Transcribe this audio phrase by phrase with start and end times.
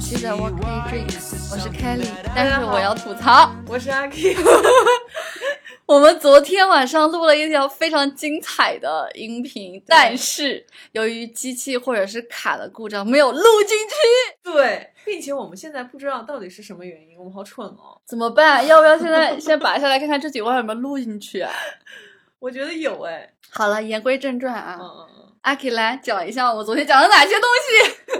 [0.00, 4.34] 期的 Workday Drinks，我是 Kelly，但是我要吐槽，我是阿 K。
[5.84, 13.94] 我们昨天晚上录了一条非常精彩的音频，但是由于机器或者是卡的故障，没有录进去。
[14.42, 18.00] 对，并且我们现在不知道到底是什么原因，我们好蠢哦。
[18.06, 18.66] 怎么办？
[18.66, 21.52] 要不要现在先拔下来看看这几万有没有录进去啊？
[22.38, 23.30] 我觉得有哎。
[23.50, 24.78] 好了，言归正传啊。
[24.80, 25.32] 嗯嗯嗯。
[25.42, 27.96] 阿 K 来讲一下我们昨天讲了哪些东西。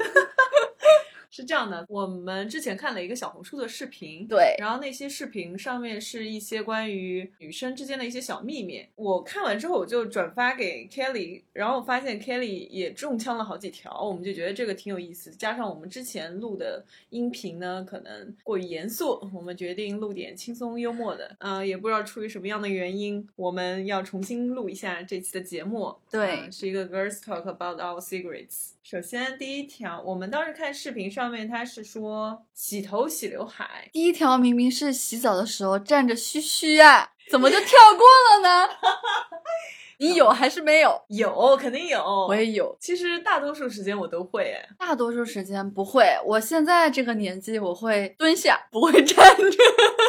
[1.41, 8.87] 是这样的，我们之前看了一个小红书的视频，对，然后那些视频上面是一些关于女生之间的一些小秘密。
[8.95, 15.31] 我看完之后，我就转发给 Kelly，然后我发现 Kelly 也中枪了好几条，我们就觉得这个挺有意思。
[15.31, 21.34] 加上我们之前录的音频呢，可能过于严肃，我们决定录点轻松幽默的。
[21.39, 25.97] 嗯，也不知道出于什么样的原因，我们要重新录一下这期的节目。
[26.11, 28.73] 对，是一个 Girls Talk About Our Secrets。
[28.83, 31.31] 首先第一条，我们当时看视频上。
[31.31, 38.69] 面他是说洗头洗刘海，第一条明明是洗澡的时候站着嘘嘘啊，怎么就跳过了呢？
[40.01, 40.98] 你有还是没有？
[41.09, 42.03] 有，肯定有。
[42.27, 42.75] 我也有。
[42.81, 46.07] 其实大多数时间我都会，哎，大多数时间不会。
[46.25, 49.45] 我现在这个年纪，我会蹲下，不会站着。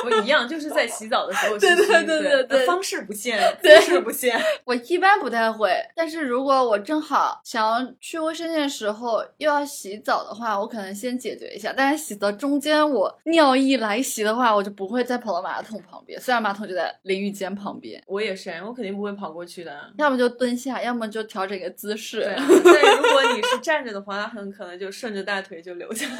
[0.05, 1.57] 我一样，就是在洗澡的时候。
[1.57, 4.41] 对对对对对，方式不限，姿势不限。
[4.63, 11.73] 我一般不太会，但是如果我正好想要去卫生间的时候又要洗澡的话，我可能先解决一下。
[11.75, 18.01] 但是洗到中间我尿意来袭的话，我就不会再跑到马桶旁边，虽然马桶就在淋浴间旁边。
[18.07, 19.80] 我也是，我肯定不会跑过去的。
[19.97, 22.21] 要么就蹲下，要么就调整一个姿势。
[22.21, 26.15] 对，但如果你是 站着的话，很可能就顺着大腿就流下来。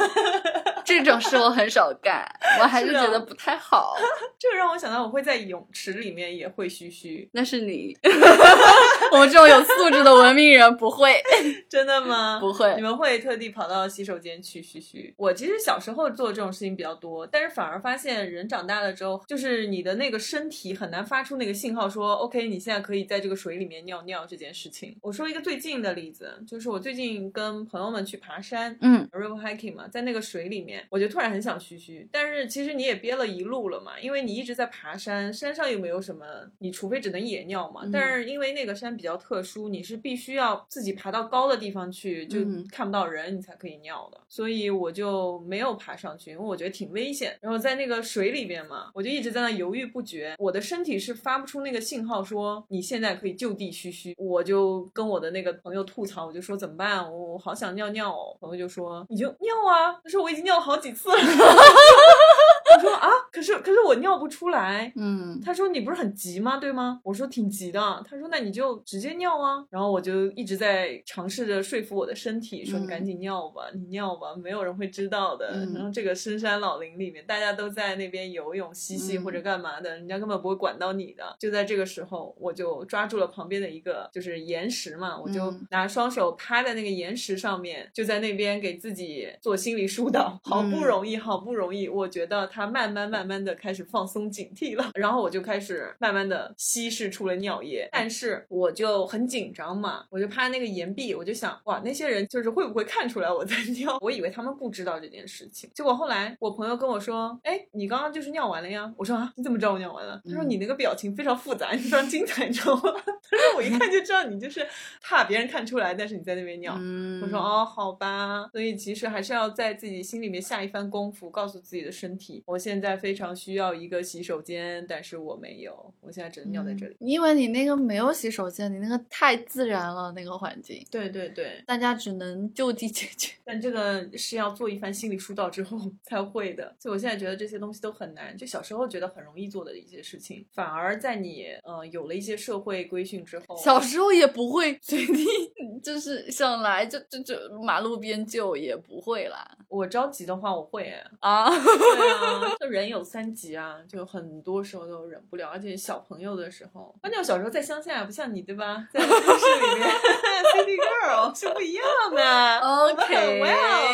[1.00, 2.26] 这种事我很少干，
[2.60, 3.96] 我还是觉得不太好。
[4.38, 7.30] 这个让我想到，我会在泳池里面也会嘘嘘。
[7.34, 7.96] 那是你，
[9.12, 11.22] 我们这种有素质的文明人不会。
[11.70, 12.40] 真的吗？
[12.40, 12.74] 不会。
[12.76, 15.14] 你们会特地跑到洗手间去嘘嘘？
[15.18, 24.98] 我其实小时候做这种事情比较多，但是反而发现人长大了之后，就是你的那个身体很难发出那个信号，说 OK，你现在可以在这个水里面尿尿这件事情。
[25.02, 30.81] 我说一个最近的例子，就是我最近跟朋友们去爬山，嗯，river hiking 嘛，在那个水里面。
[30.90, 36.26] 我就突然很想嘘嘘，但是其实你也憋了一路了嘛，因为你一直在爬山，山上又没有什么，
[36.60, 37.84] 你除非只能野尿嘛。
[37.92, 42.40] 但是因为那个山比较特殊，你是必须要自己爬到高的地方去，就
[42.72, 44.20] 看不到人，你才可以尿的。
[44.28, 47.38] 所以我就没有爬上去，因为我觉得挺危险。
[47.42, 50.36] 然后在那个水里边嘛，我就一直在那犹豫不决。
[50.40, 54.16] 我的身体是发不出那个信号说你现在可以就地嘘嘘。
[54.18, 57.04] 我就跟我的那个朋友吐槽，我就说怎么办？
[57.12, 58.36] 我我好想尿尿哦。
[58.40, 59.94] 朋友就说你就尿啊。
[60.04, 60.71] 他说我已经尿了好。
[60.72, 61.18] 好几次了，
[62.76, 64.92] 我说啊，可是可是我尿不出来。
[64.96, 66.58] 嗯，他说你不是很急吗？
[66.58, 67.02] 对吗？
[67.04, 68.04] 我说挺急的。
[68.08, 69.66] 他说那你就直接尿啊。
[69.70, 75.68] 然后我就一直在尝试着说服我的身体，说你赶紧尿吧，你尿吧，没有人会知道的。
[75.76, 81.36] 然后这个深山老林里面，大家都在那边游泳嬉戏或者干嘛的，人家根本不会管到你的。
[81.40, 90.40] 就在这个时候，我就抓住了旁边的一个就是岩石嘛，我就拿双手趴在那个岩石上面，就在那边给自己做心理疏导。
[90.44, 90.62] 好。
[90.62, 103.98] 好不容易，好不容易，我觉得他慢慢慢慢的开始放松警惕了，然后我就开始慢慢的稀释出了尿液，但是我就很紧张嘛，我就趴那个岩壁，我就想，哇，那些人就是会不会看出来我在 尿？
[104.02, 108.94] 我以为他们不知道这件事情，结果后来我朋友跟我说，哎，你刚刚就是尿完了呀？
[108.98, 110.22] 我说啊，你怎么知道我尿完了？
[110.26, 112.82] 他说你那个表情非常复杂，非常精彩，你知道吗？
[113.32, 114.68] 他说我一看就知道你就是
[115.02, 116.74] 怕别人看出来，但是你在那边尿。
[117.22, 120.42] 我说哦，好吧，所以其实还是要在自己心里面。
[120.42, 126.96] 下一番功夫，告诉自己的身体，我现在非常需要一个洗手间，但是我没有，我现在只能尿在这里。
[127.00, 130.86] 因为你那个没有洗手间，你那个太自然了，那个环境。
[130.92, 133.34] 对对对，大家只能就地解决。
[133.46, 138.36] 但这个是要做一番心理疏导之后 才会的，所以我现在觉得这些东西都很难。
[138.36, 145.26] 就小时候觉得很容易做的一些事情，反而在你呃有了一些社会规训之后，小时候也不会随地，
[145.82, 149.58] 就是想来就就就马路边就也不会啦。
[149.72, 150.36] 我着急的。
[150.42, 150.92] 话我会
[151.22, 159.88] 啊，对啊，就人有三急啊，就很多时候都忍不了，而且小朋友的时候，关键我小时候在乡下，不像你对吧，在 都市里面，
[160.56, 161.86] City Girl 是不一样
[162.16, 163.40] 的，OK，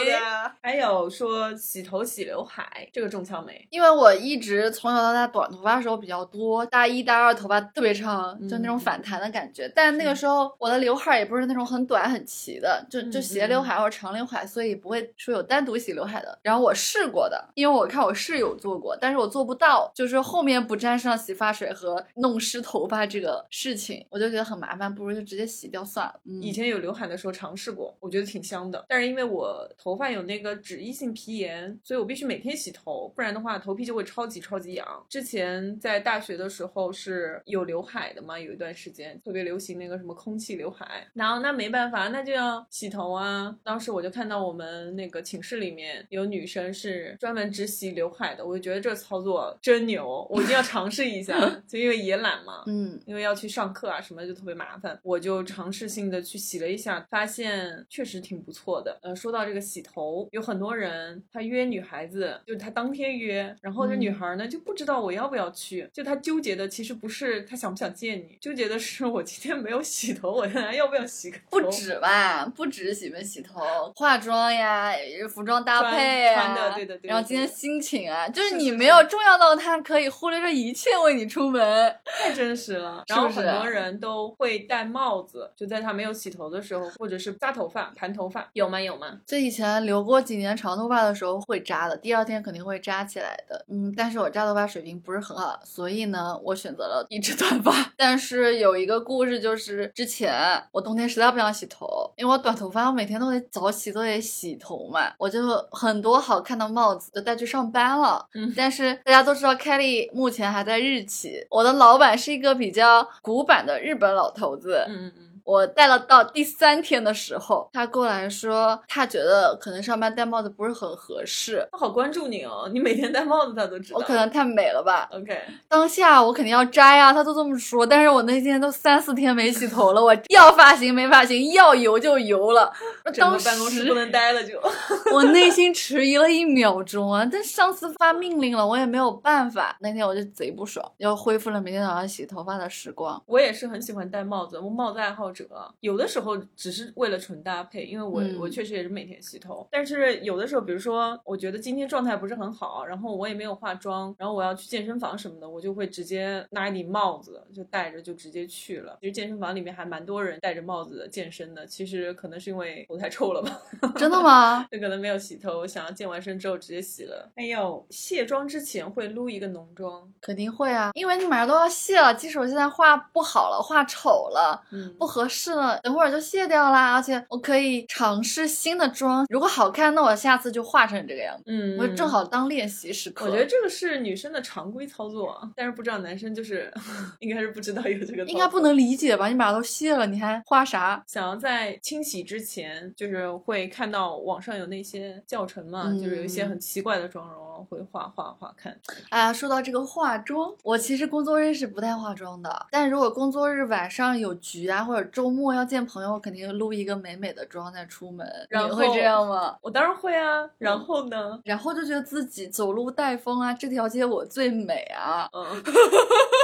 [0.06, 0.52] 的。
[0.62, 3.68] 还有说洗头洗刘海，这个中枪没？
[3.70, 9.70] 因为我一直从小到大短头发的时候比较多，大一大二头发特别长，就那种反弹的感觉。
[9.76, 16.40] 但那个时候我的刘海也不是那种很短很齐的，就就斜刘海或者长刘海，所以不会说有单独洗刘海的。
[16.42, 26.20] 然后我试过的，因为我看我室友做过，但是我做不到，就是后面不沾上洗发水和弄湿头发这个事情，我就觉得很麻烦，不如就直接洗掉算了。
[26.24, 28.86] 嗯以前有刘海的时候尝试过，我觉得挺香的。
[28.88, 35.06] 但是因为我头发有那个脂溢性皮炎，所以我必须每天洗头，不然的话头皮就会超级超级痒。
[35.10, 43.54] 之前在大学的时候是有刘海的嘛，有一段时间特别流行那个什么空气刘海，然后那没办法，那就要洗头啊。
[43.64, 51.38] 当时我就看到我们那个寝室里面有女生是专门只洗刘海的，我就觉得这操作真牛，我一定要尝试一下，
[51.68, 58.98] 就因为也懒嘛，嗯，因为要去上课啊什么的就特别麻烦，我就尝试性的去洗了一下，发现确实挺不错的。
[59.02, 71.44] 呃，说到这个洗头，有很多人他约女孩子，就是他当天约，然后这嗯女孩呢就不知道我要不要去，就她纠结的其实不是她想不想见你，纠结的是我今天没有洗头，我现在要不要洗个头？
[71.50, 73.62] 不止吧，不止洗没洗头，
[73.96, 74.94] 化妆呀，
[75.30, 81.96] 服装搭配呀，穿的对的对的然后今天心情啊，就是你没有重要到他可以忽略这一切为你出门。
[82.06, 83.04] 太真实了。
[83.08, 88.80] 然后很多人都会戴帽子，就在他没有洗头的时候，或者是扎头发、盘头发，有吗？
[88.80, 89.08] 有吗？
[89.26, 93.66] 就以前留过几年长头发的时候会扎的，第二天肯定会扎起来的。
[93.70, 97.74] 嗯，但是我扎头发水平不是很好，所以呢，我选择了一直短发。
[97.96, 100.34] 但是有一个故事，就是之前
[100.72, 105.37] 我冬天实在不想洗头，因为我短头发，我每天都得早起，都得洗头嘛，我就
[105.72, 108.26] 很多好看的帽子就带去上班了。
[108.34, 114.86] 嗯但是大家都知道，Kelly 目前还在日企，我的老板是一个比较古板的日本老头子。
[114.88, 115.37] 嗯嗯嗯。
[115.48, 121.66] 我戴了到第三天的时候，他过来说，他觉得可能上班戴帽子不是很合适。
[121.72, 123.98] 他好关注你哦，你每天戴帽子他都知道。
[123.98, 125.40] 我可能太美了吧，OK，
[125.70, 127.88] 当下我肯定要摘啊、他都这么说。
[127.88, 132.70] 但是我那天都三四天没洗头了，我要发型没发型，要油就油了。
[133.06, 134.62] 当整个办公室时不能待了就。
[135.16, 139.78] 我内心迟疑了一秒钟啊，但上司发命令了，我也没有办法。
[139.80, 143.24] 那天我就贼不爽，又恢复了每天早上洗头发的时光。
[143.28, 145.37] 我也是很喜欢戴帽子，我帽子爱好者。
[145.80, 149.68] 有的时候只是为了纯搭配，因为我、嗯我确实也是每天洗头。
[149.72, 158.98] 但是有的时候，比如说我觉得今天状态不是很好，然后我也没有化妆，然后我要去健身房什么的，我就会直接拿一顶帽子就戴着就直接去了。
[159.02, 163.62] 其实健身房里面还蛮多人戴着帽子的健身的，其实可能是因为头太臭了吧。
[163.98, 164.68] 真的吗？
[164.72, 167.32] 就可能没有洗头，想要健完身之后直接洗了。
[167.36, 176.94] 还有卸妆之前会撸一个浓妆，肯定会啊，因为你马上都要卸了，即使我现在画不好了，画丑了，嗯不合适了，等会儿就卸掉啦。
[176.94, 183.26] 而且我可以尝试新的妆，如果好看，那我下次就画成这个样子，嗯，我正好当练习时刻。
[183.26, 186.72] 我觉得这个是女生的常规操作，啊但是不知道男生就是
[187.20, 189.28] 应该是不知道有这个，应该不能理解吧？
[189.28, 191.04] 你马上都卸了，你还画啥？
[191.08, 198.78] 想要在清洗之前，就是会看到网上有那些教程嘛，嗯就是有一些很奇怪的妆容，会画画画看。
[199.10, 208.24] 哎呀，说到这个化妆，我其实工作日是不太化妆的，但如果工作日晚上有局啊，或者周末要见朋友，我肯定录一个美美的妆再出门。
[208.52, 209.58] 然后你会这样吗？
[209.64, 211.40] 我当然会啊，然后呢？
[211.44, 215.28] 然后就觉得自己走路带风啊，这条街我最美啊。
[215.34, 215.44] 嗯，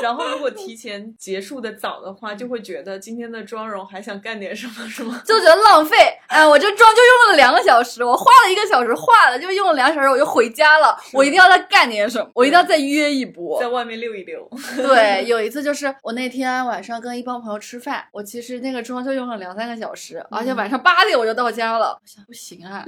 [0.02, 5.22] 然后如果提 前结束的早的话，就会觉得今天的妆容还想干点什么，是吗？
[5.24, 5.96] 就觉得浪费。
[6.26, 10.98] 哎，我这妆就用了两个小时，我花了一个小时画了，就用了两个小时，我就回家了。
[11.12, 13.68] 我一定要再干点什么，我一定要再约一波在。
[13.68, 14.50] 外面溜一溜。
[14.78, 21.90] 对，有一次就是我那天晚上跟一帮朋友吃饭，我其实那个妆就用了两三个小时，而且晚上八点我就到家了。
[21.90, 22.84] 我想不行啊，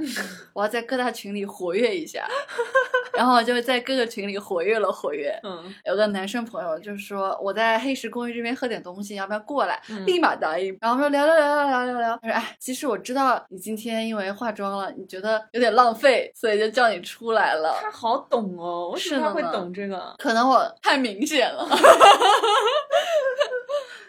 [0.54, 2.26] 我要在各大群里活跃一下，
[3.12, 5.38] 然后我就在各个群里活跃了活跃。
[5.42, 9.80] 嗯，有个男生朋友就说我在黑石公寓这边喝点东西，要不要过来？
[9.90, 10.76] 嗯立马答应。
[10.80, 12.18] 然后说聊聊聊聊聊聊聊。
[12.22, 17.76] 他说哎，其实我知道你今天因为化妆了，你觉得有点浪费，所以就叫你出来了。
[17.82, 20.14] 他好懂哦，为什么他会懂这个？
[20.16, 21.68] 可能我太明显了。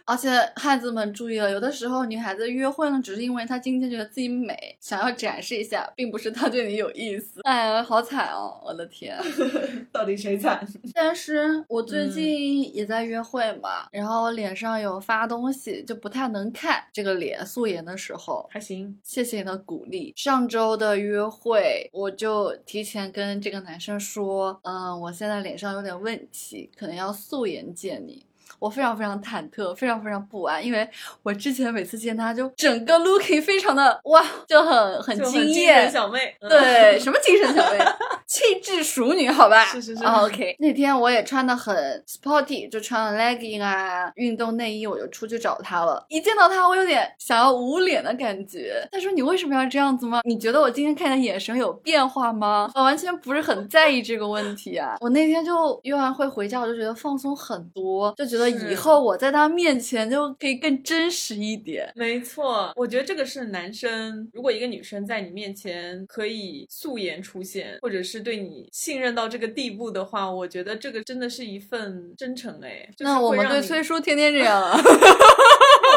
[0.08, 7.42] 而且汉子们注意了，有的时候女孩子约会呢，只是因为她今天觉得自己美，想要展示一下，并不是她对你有意思。
[7.44, 9.18] 哎呀，好惨哦，我的天！
[9.92, 10.66] 到底谁惨？
[10.96, 18.48] 但是我最嗯近也在约会嘛，然后脸上有发东西，就不太能看这个脸素颜的时候。
[18.50, 18.98] 还行。
[19.04, 20.14] 谢谢你的鼓励。
[20.16, 28.26] 上周的约会，我就提前跟这个男生说，嗯，我现在脸上有点问题，可能要素颜见你。
[28.60, 30.88] 我非常非常忐忑，非常非常不安，因为
[31.24, 37.80] 我之前每次见他就整个 looking 非常的哇，就很很就惊精艳神，小妹，嗯，对，什么精神小妹，
[38.28, 39.66] 气质熟女，好吧？
[39.66, 46.06] 是是是啊 OK，那天我也穿的很 sporty，就穿了 legging 啊，运动内衣，我就出去找他了。
[46.10, 48.88] 一见到他，我有点想要捂脸的感觉。
[48.92, 50.22] 他说：“你为什么要这样子吗？
[50.24, 54.96] 你觉得我今天看你的眼神有变化吗？”我完全不是很在意这个问题啊。
[55.00, 61.92] 我那天就约完会回家，我就觉得放松很多，就觉得以后我在他面前就可以更真实一点。
[61.96, 72.88] 没错，我觉得这个是男生，如果一个女生在你面前可以素颜出现，或者是对你信任到这个地步的话，我觉得这个真的是一份真诚哎。
[72.96, 74.80] 就是那我们对崔叔天天这样啊。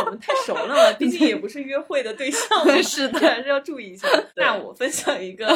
[0.00, 4.08] 那我们太熟了嘛， 毕竟也不是约会的对象嘛， 是的还是要注意一下。
[4.36, 5.46] 那我分享一个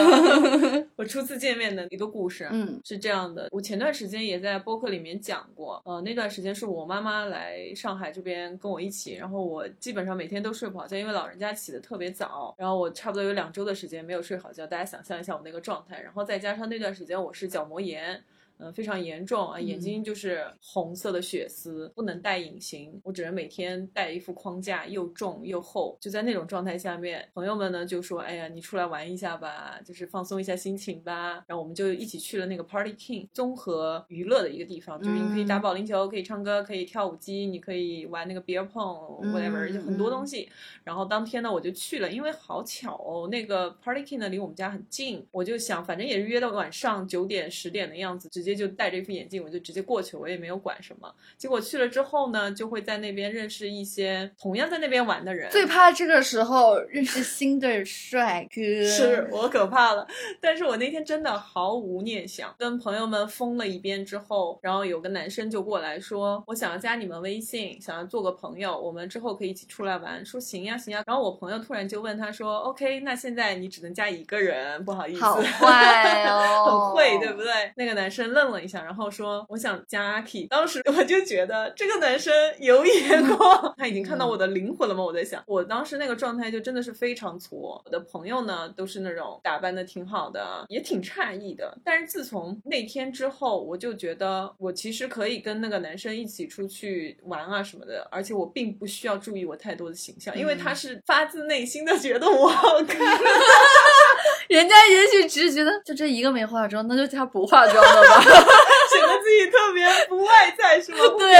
[0.96, 18.22] 我初次见面的一个故事，嗯是这样的，我前段时间也在播客里面讲过，呃，那段时间是我妈妈来上海这边跟我一起，然后我基本上每天都睡不好觉，因为老人家起的特别早，然后我差不多有两周的时间没有睡好觉，大家想象一下我那个状态，然后再加上那段时间我是角膜炎。
[18.58, 25.96] 嗯，非常严重啊，眼睛就是红色的血丝，不能戴隐形，我只能每天戴一副框架，又重又厚。
[26.00, 40.48] 就在那种状态下面，朋友们呢就说：“哎呀，你出来玩一下吧，就是放松一下心情吧。”然后我们就一起去了那个 Party King 综合娱乐的一个地方，就是你可以打嗯保龄球，可以唱歌，可以跳舞机，你可以玩那个 beer pong，whatever，、嗯就很多嗯东西。
[40.84, 51.12] 然后当天呢，我就去了，因为好巧哦，那个 Party King 呢离我们家很近，我就想反正也是约到晚上九点十点的样子，直接就戴着一副眼镜，我就直接过去，我也没有管什么。
[51.36, 55.50] 结果去了之后呢，就会在那边认识一些同样在那边玩的人。
[55.50, 60.06] 最怕这个时候认识新的帅哥， 是我可怕了，
[60.40, 70.24] 但是我那天真的毫无念想，跟朋友们疯了一遍之后，然后有个男生就过来说，我想要加你们微信，想要做个朋友，我们之后可以一起出来玩。
[70.24, 77.72] 说行呀行呀，然后我朋友突然就问他说，OK，那现在你只能加一个人，不好意思，好坏哦， 很会，对不对？
[77.76, 85.02] 那个男生愣了一下，然后说：“我想加阿 K。”当时我就觉得这个男生有眼光， 他已经看到我的灵魂了吗？
[85.02, 87.80] 我在想，我当时那个状态就真的是非常挫。
[87.84, 91.78] 我的朋友呢，都是那种打扮的挺好的，也挺诧异的。
[91.84, 102.98] 但是自从那天之后，我就觉得我其实可以跟那个男生一起出去玩啊什么的，而且我并不需要注意我太多的形象，因为他是发自内心的觉得我好看。
[104.48, 108.22] 人家也许只是觉得就这一个没化妆，那就他不化妆了吧。
[108.92, 110.98] 显得自己特别不外在是吗？
[111.18, 111.32] 对，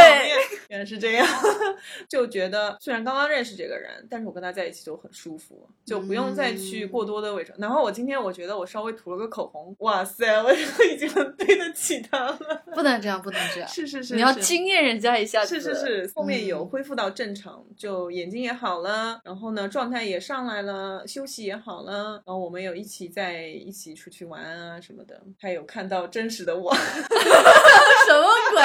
[0.68, 1.26] 原来是这样，
[2.08, 7.56] 就觉得虽然刚刚认识这个人，但是我跟他在一起就很舒服，就不用再去过多的伪装。
[7.60, 12.38] 然后我今天我觉得我稍微涂了个口红，哇塞，我已经很对得起他了。
[12.74, 15.60] 不能这样，不能这样，是是是，你要惊艳人家一下子。
[15.60, 26.74] 是是是，后面有嗯恢复到正常，就眼睛也好了，然后呢状态也上来了，休息也好了，然后我们有一起在一起出去玩啊什么的，还有看到真实的我。
[26.76, 26.80] 什
[28.12, 28.62] 么鬼？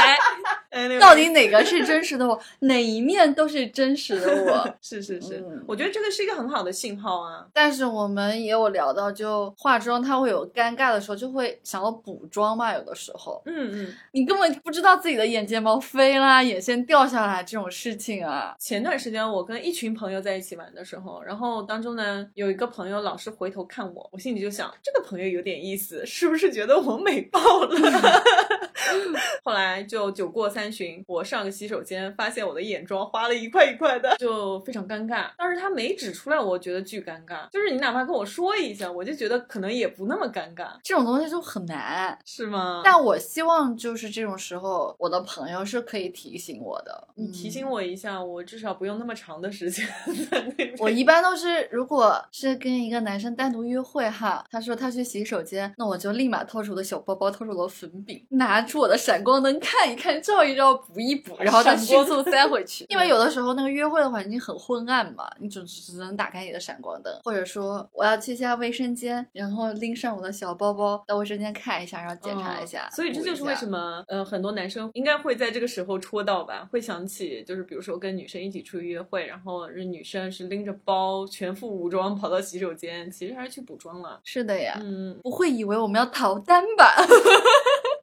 [0.76, 2.40] Anyway 到底哪个是真实的我？
[2.60, 4.74] 哪一面都是真实的我？
[4.82, 7.46] 是是是，嗯我觉得这个是一个很好的信号啊。
[7.52, 12.74] 但是我们也有聊到，就化妆它会有尴尬的时候，就会想要补妆嘛。
[12.74, 18.56] 有的时候嗯嗯，你根本不知道自己的眼睫毛飞啦、眼线掉下来这种事情啊。
[18.60, 27.76] 前段时间我跟一群朋友在一起玩的时候，然后当中呢有一个朋友老是回头看我，我心里就想，这个朋友有点意思，是不是觉得我美爆了？
[29.44, 35.28] 后来就酒过三巡，我上个洗手间，发现我的眼妆花了一块一块的，就非常尴尬。
[35.38, 37.48] 但是他没指出来，我觉得巨尴尬。
[37.52, 42.18] 就是你哪怕跟我说一下，我就觉得可能也不那么尴尬，这种东西就很难。
[42.26, 42.82] 是吗？
[42.84, 47.08] 但我希望就是这种时候，我的朋友是可以提醒我的。
[47.16, 49.86] 你提醒嗯我一下，我至少不用那么长的时间
[50.32, 50.74] 在那边。
[50.80, 62.86] 我一般都是，如果是跟一个男生单独约会哈，他说他去洗手间，那我就立马掏出我的小包包，掏出我的粉饼，拿出我的闪光灯看一看，照一照，补一补，然后再迅速 塞回去。
[62.90, 72.88] 因为有的时候那个约会的环境很昏暗嘛，你只只能打开你的闪光灯，或者说我要去一下卫生间，然后拎上我的小包包到卫生间看一下，然后检查一下。
[72.92, 73.70] 嗯所以这就是为什么。
[73.70, 84.20] 么呃很多男生应该会在这个时候戳到吧，会想起就是比如说跟女生一起出去约会，然后是女生是拎着包全副武装跑到洗手间，其实还是去补妆了。
[84.24, 86.96] 是的呀，嗯，不会以为我们要逃单吧？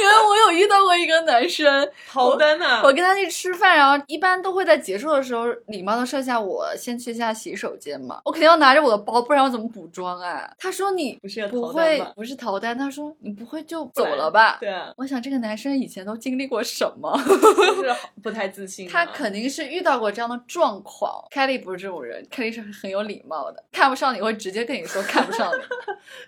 [0.00, 10.50] 因为我有遇到过一个男生， 逃单呐、我跟他去吃饭，然后一般都会在结束的时候礼貌的设下我先去一下洗手间嘛，我肯定要拿着我的包，不然我怎么补妆啊？
[10.58, 14.58] 他说你不是要不会不是逃单，他说你不会就走了吧？
[14.60, 17.12] 对啊，我想这个男生以前都经历过什么？
[17.56, 18.90] 就是不太自信、啊。
[18.92, 21.24] 他肯定是遇到过这样的状况。
[21.30, 25.50] 凯莉不是这种人，凯莉是很有礼貌的，看不上你会直接跟你说看不上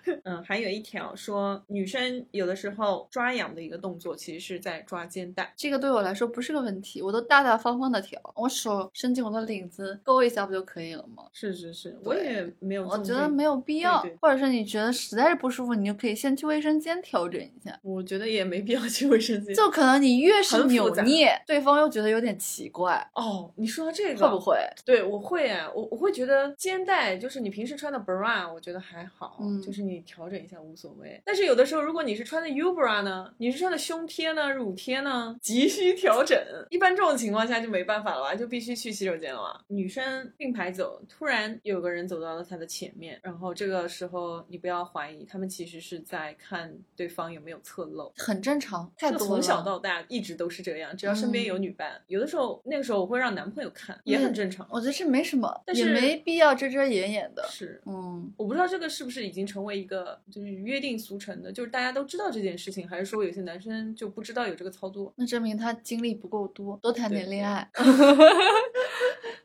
[0.05, 0.11] 你。
[0.25, 5.53] 嗯，还有一条说，女生有的时候抓痒的一个动作，其实是在抓肩带。
[5.55, 11.23] 这个对我来说不是个问题，我都大大方方的调，我手伸进我的领子勾一下不就可以了吗？
[11.31, 12.87] 是是是，我也没有。
[12.87, 17.79] 我觉得没有必要，对对或者是你觉得实在是不舒服，你就可以先去卫生间调整一下。
[17.83, 19.53] 我觉得也没必要去卫生间。
[19.55, 24.39] 就可能你越是扭捏，对方又觉得有点奇怪，哦，你说到这个会不？
[24.39, 24.57] 会？
[24.83, 31.21] 对，我会哎，我我会觉得肩带就是你平时穿的 bra，我觉得还好，嗯就是你调整一下无所谓。
[31.25, 36.37] 但是有的时候，如果你是穿的 U bra 呢，你是穿的胸贴呢、乳贴呢，急需调整。
[36.69, 39.63] 一般这种情况下就没办法了吧，就必须去洗手间了吧。
[39.67, 48.11] 女生并排走，突然有个人走到了她的前面，然后这个时候你不要怀疑，他们其实是在看对方有没有侧漏。
[48.17, 49.19] 很正常，太多了。
[49.19, 54.67] 就从小到大一直都是这样，只要身边有女伴，有的时候那个时候我会让男朋友看，也很正常。
[54.71, 57.45] 我觉得这没什么，但是也没必要遮遮掩掩的。
[57.49, 65.13] 是，嗯，我不知道这个是不是已经成为一个就是约定俗成的，就是大家都知道这件事情，还是说有些男生就不知道有这个操作？
[65.17, 67.69] 那证明他经历不够多，多谈点恋爱。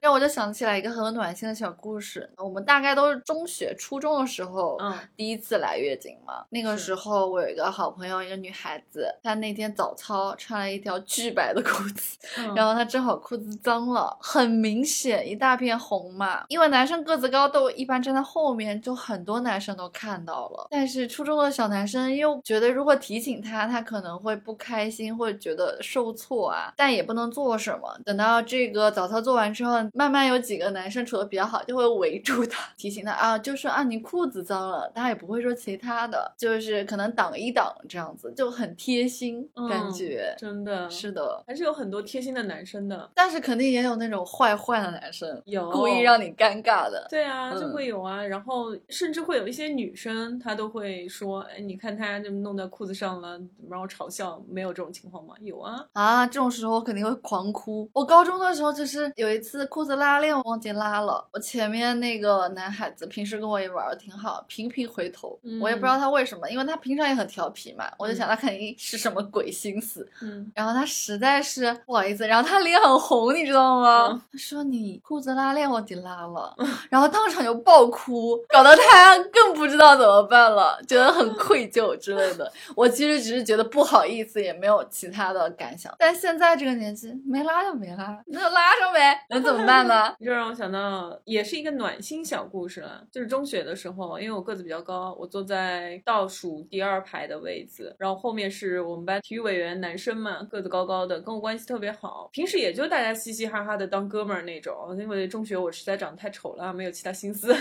[0.06, 2.30] 让我就想起来一个很有暖心的小故事。
[2.36, 6.44] 我们大概都是中学、初中的时候，嗯第一次来月经嘛。
[6.50, 16.44] 那个时候我有一个好朋友，一个女孩子，她那天早操穿了一条巨白的裤子，嗯然后她正好裤子脏了，很明显一大片红嘛。
[16.46, 20.68] 因为男生个子高，都一般站在后面，就很多男生都看到了。
[20.70, 27.98] 但是初中的小男生又觉得，如果提醒他，他可能会不开心，或者觉得受挫啊，但也不能做什么。
[28.04, 40.34] 等到这个早操做完之后，慢慢有几个男生处的比较好，就会围住他， 提醒他啊，就说啊你裤子脏了，他也不会说其他的，就是可能挡一挡这样子，就很贴心感嗯觉。
[40.36, 47.06] 真的是的，还是有很多贴心的男生的，但是肯定也有那种坏坏的男生，有故意让你尴尬的。
[47.08, 55.34] 对啊，嗯就会有啊，然后甚至会有一些女生，她都会说，哎，你看他就弄在裤子上了，然后嘲笑，没有这种情况吗？
[55.40, 57.88] 有啊，啊，这种时候我肯定会狂哭。
[57.94, 70.06] 我高中的时候就是有一次裤子拉链忘记拉了，我前面那个男孩子平时跟我也玩的挺好，频频回头，我也不知道他为什么，因为他平常也很调皮嘛，我就想他肯定是什么鬼心思。
[70.20, 74.08] 嗯，然后他实在是不好意思，然后他脸很红，你知道吗？
[74.10, 76.54] 嗯他说你裤子拉链忘记拉了，
[76.90, 82.50] 然后当场就爆哭，搞得他更不知道怎么办了，觉得很愧疚之类的。
[82.74, 85.94] 我其实只是觉得不好意思，也没有其他的感想。
[85.98, 90.14] 但现在这个年纪，没拉就没拉，那就拉上呗，能怎么办呢？
[90.20, 93.04] 就让我想到，也是一个暖心小故事了。
[93.10, 102.28] 就是中学的时候，因为我个子比较高，我坐在倒数第二排的位置，然后后面是我们班体育委员，男生嘛，个子高高的，跟我关系特别好。
[102.32, 107.54] 平时也就大家嘻嘻哈哈的当哥们儿那种，因为中学我实在长得太丑了，没有其他心思。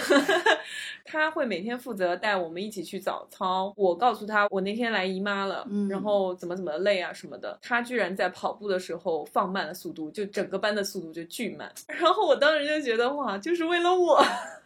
[1.05, 11.71] 他会每天负责带我们一起去早操，我告诉他我那天来姨妈了，嗯然后怎么怎么累啊什么的，他居然在跑步的时候放慢了速度，就整个班的速度就巨慢。
[11.99, 14.23] 然后我当时就觉得哇，就是为了我，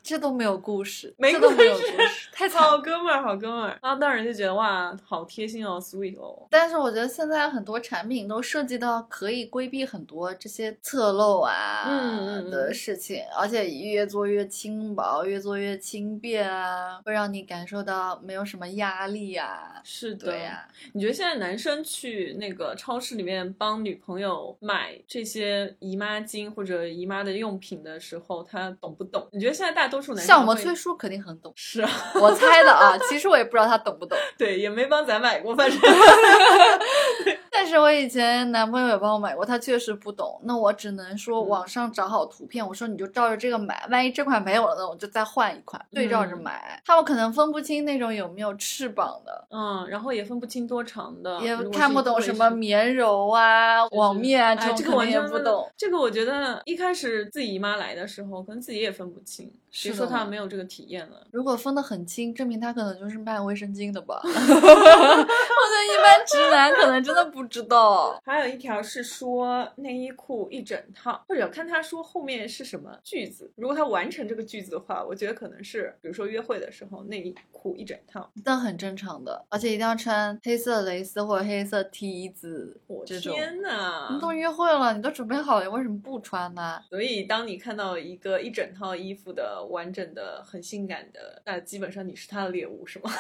[0.10, 2.50] 这都没有故事，没这都没有故事太。
[2.50, 3.80] 好哥们儿，好哥们儿。
[3.82, 6.48] 然后当时就觉得哇，好贴心哦，sweet 哦。
[6.50, 19.80] 但是我觉得现在很多产品都涉及到可以规避很多这些侧漏啊嗯的事情，而且越做越轻薄，越做越轻便啊，会让你感受到没有什么压力啊。
[19.84, 29.28] 是的，对呀、你觉得现在男生去那个超市里面帮女朋友买这些姨妈巾或者姨妈的用品的时候，他懂不懂？
[29.32, 31.90] 你觉得现在大多数男生像我们崔叔肯定很懂，是啊，
[32.22, 34.18] 我猜的啊，其实我也不知道他懂不懂。
[34.38, 35.80] 对，也没帮咱买过，反正
[37.52, 46.82] 但是我以前男朋友也帮我买过，他确实不懂，那我只能说嗯网上找好图片，我说你就照着这个买，万一这款没有了，呢我就再换一款，对照着嗯买。
[46.86, 55.70] 他们可能分不清那种有没有翅膀的，嗯，然后也分不清多长的，也看不懂什么棉柔啊、网面啊，哎，这个种肯定也完全不懂。。
[55.76, 59.52] 这个我觉得一开始自己姨妈来的时候，可能自己也分不清。
[59.84, 61.28] 别说他没有这个体验了。
[61.32, 64.20] 如果分得很清，证明他可能就是卖卫生巾的吧。
[64.24, 68.20] 我觉得一般直男可能真的不知道。
[68.26, 73.52] 还有一条是说内衣裤一整套，或者看他说后面是什么句子。
[73.56, 82.80] 如果他完成这个句子的话，我觉得可能是，比如说约会的时候内衣裤一整套，那很正常的，而且一定要穿黑色蕾丝或者黑色 T 字。
[82.88, 86.82] 我天呐，你都约会了，你都准备好了，为什么不穿呢？
[86.90, 93.12] 所以当你看到一个一整套衣服的完整的、很性感的，那基本上你是他的猎物，是吗？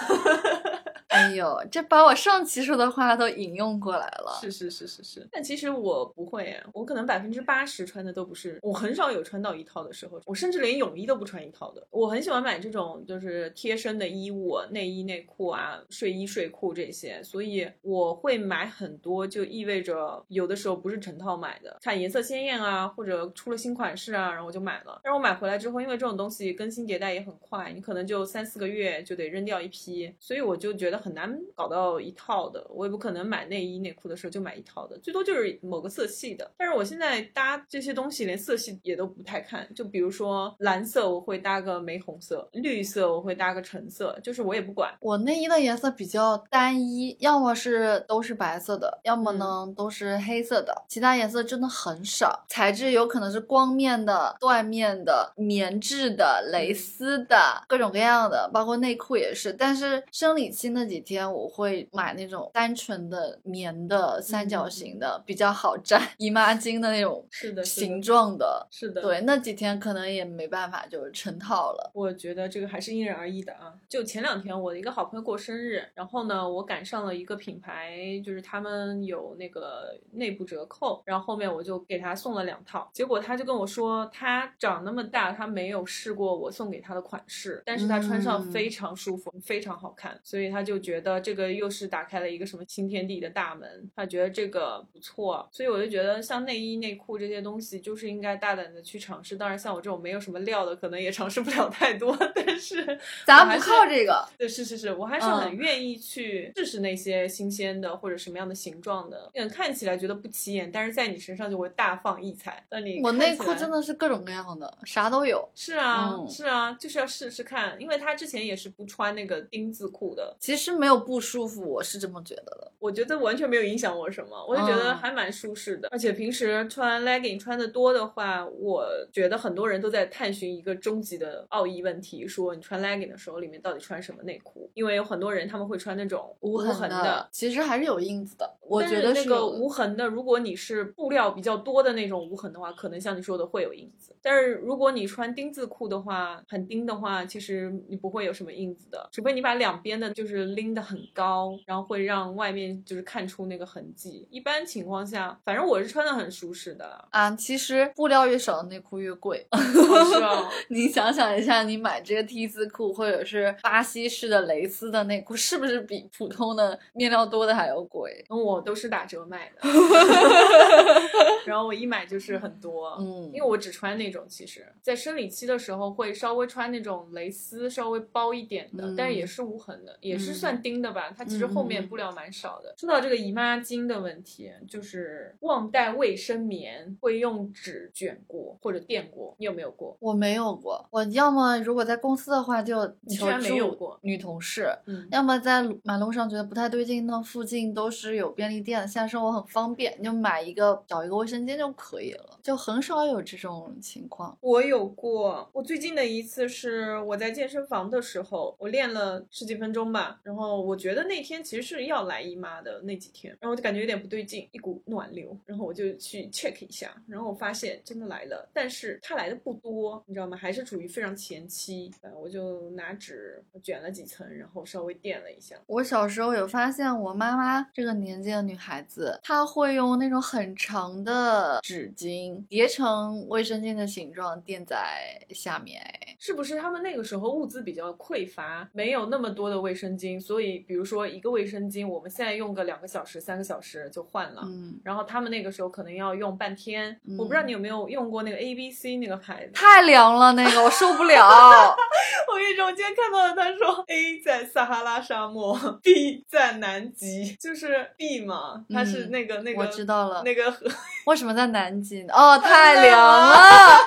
[1.19, 4.37] 哎呦，这把我上期说的话都引用过来了。
[4.41, 11.85] 是是是是是，但其实我不会，我可能百分之八十穿的都不是，我很少有穿到一套的时候，我甚至连泳衣都不穿一套的。
[11.89, 25.01] 我很喜欢买这种就是贴身的衣物，内衣内裤啊，睡衣睡裤这些，所以我会买很多，就意味着有的时候不是成套买的，看颜色鲜艳啊，或者出了新款式啊，然后我就买了。
[25.03, 30.99] 但是我买回来之后，因为这种东西更新迭代也很快，你可能就三四个月就得扔掉一批，所以我就觉得。
[30.99, 36.49] 很难搞到一套的，我也不可能买内衣内裤的时候就买一套的，最多就是某个色系的。
[36.57, 44.93] 但是我现在搭这些东西连色系也都不太看，就比如说蓝色我会搭个玫红色，绿色我会搭个橙色，就是我也不管。
[44.99, 52.43] 我内衣的颜色比较单一，要么是都是白色的，要么呢都是黑色的，其他颜色真的很少。
[52.49, 59.53] 材质有可能是光面的、缎面的、棉质的、蕾丝的，各种各样的，包括内裤也是。
[59.53, 60.88] 但是生理期那。
[60.89, 69.01] 几天我会买那种单纯的棉的三角形的，比较好粘姨妈巾的那种，是的形状的，是的。
[69.01, 71.91] 对，那几天可能也没办法，就是成套了。
[71.93, 73.75] 我觉得这个还是因人而异的啊。
[73.87, 82.89] 就前两天我的一个好朋友过生日，然后呢，我赶上了一个品牌，就是他们有那个内部折扣，然后后面我就给他送了两套。
[82.91, 90.78] 结果他就跟我说，他长那么大，他没有试过我送给他的款式，但是他穿上非常舒服，非常好看，所以他就。
[90.79, 99.35] 觉得这个又是打开了一个什么新天地的大门，他觉得这个不错，所以我就觉得像内衣内裤这些东西，就是应该大胆的去尝试。
[99.35, 102.15] 当然，像我这种没有什么料的，可能也尝试不了太多。
[102.33, 102.83] 但是
[103.25, 112.63] 咱不靠这个，对，是是是，我还是很愿意去试试那些新鲜的或者什么样的形状的，嗯，看起来觉得不起眼，但是在你身上就会大放异彩。
[112.69, 115.47] 那你我内裤真的是各种各样的，啥都有。
[115.55, 120.68] 是啊，是啊，就是要试试看，因为他之前也是不穿那个丁字裤的，其实。
[120.69, 122.71] 是没有不舒服，我是这么觉得的。
[122.79, 125.89] 我觉得完全没有影响我什么，我就觉得还蛮舒适的。
[125.91, 134.69] 而且平时穿 legging 穿的多的话，我觉得很多人都在探寻一个终极的奥义问题：说你穿 legging 的时候，里面到底穿什么内裤？
[134.75, 138.49] 因为有很多人他们会穿那种无痕的，其实还是有印子的。
[138.61, 144.15] 我觉得那个无痕的，如果你是布料比较多的那种无痕的话，可能像你说的会有印子。
[144.21, 154.27] 但是如果你穿丁字裤的话，很丁的话，其实你不会有什么印子的，除非你把两边的就是拎得很高，然后会让外面就是看出那个痕迹。
[154.29, 157.31] 一般情况下，反正我是穿的很舒适的啊。
[157.31, 160.49] 其实布料越少的内裤越贵，是啊。
[160.69, 168.23] 你想想一下，你买这个 T 字裤或者是巴西式的蕾丝的内裤，是不是比普通的面料多的还要贵？
[168.29, 168.59] 我。
[168.59, 169.67] 都是打折卖的，
[171.47, 182.73] 然后我一买就是很多，嗯，因为我只穿那种，其实，在生理期的时候会稍微穿那种蕾丝稍微包一点的，但是也是无痕的，也是算丁的吧，它其实后面布料蛮少的。
[182.77, 189.95] 说到这个姨妈巾的问题，就是忘带卫生棉，会用纸卷过或者垫过，你有没有过？
[190.01, 194.67] 我没有过，我要么如果在公司的话就求助女同事，
[195.11, 198.49] 要么在马路上觉得不太对劲，那附近都是有便。
[198.49, 204.35] 利店现在生活很方便，你就买一个找一个卫生间就可以了，就很少有这种情况。
[204.41, 220.35] 我有过，我最近的一次是我在健身房的时候，我练了十几分钟吧，然后我觉得那天其实是要来姨妈的那几天，然后我就感觉有点不对劲，一股暖流，然后我就去 check 一下，然后我发现真的来了，但是它来的不多，你知道吗？
[220.35, 225.55] 还是处于非常前期，我就拿纸卷了几层，然后稍微垫了一下。
[225.67, 228.39] 我小时候有发现，我妈妈这个年纪的。
[228.49, 235.79] 女孩子，她会用那种很长的纸巾叠成卫生巾的形状垫在下面。
[235.81, 244.43] 哎，是不是他们那个时候物资比较匮乏，没有那么多的卫生巾，所以比如说一个卫生巾，我们现在用个两个小时、三个小时就换了。
[244.45, 246.95] 嗯，然后他们那个时候可能要用半天。
[247.17, 251.25] 我不知道你有没有用过那个 A B C 那个牌子，太凉了，那个我受不了。
[252.29, 260.67] 我跟你说，我今天看到了，他说 A 在撒哈拉沙漠，B 在南极，就是 B 嘛，它是那个、那个，我知道了，那个河
[261.07, 262.13] 为什么在南极呢？
[262.13, 263.77] 哦， 太凉了！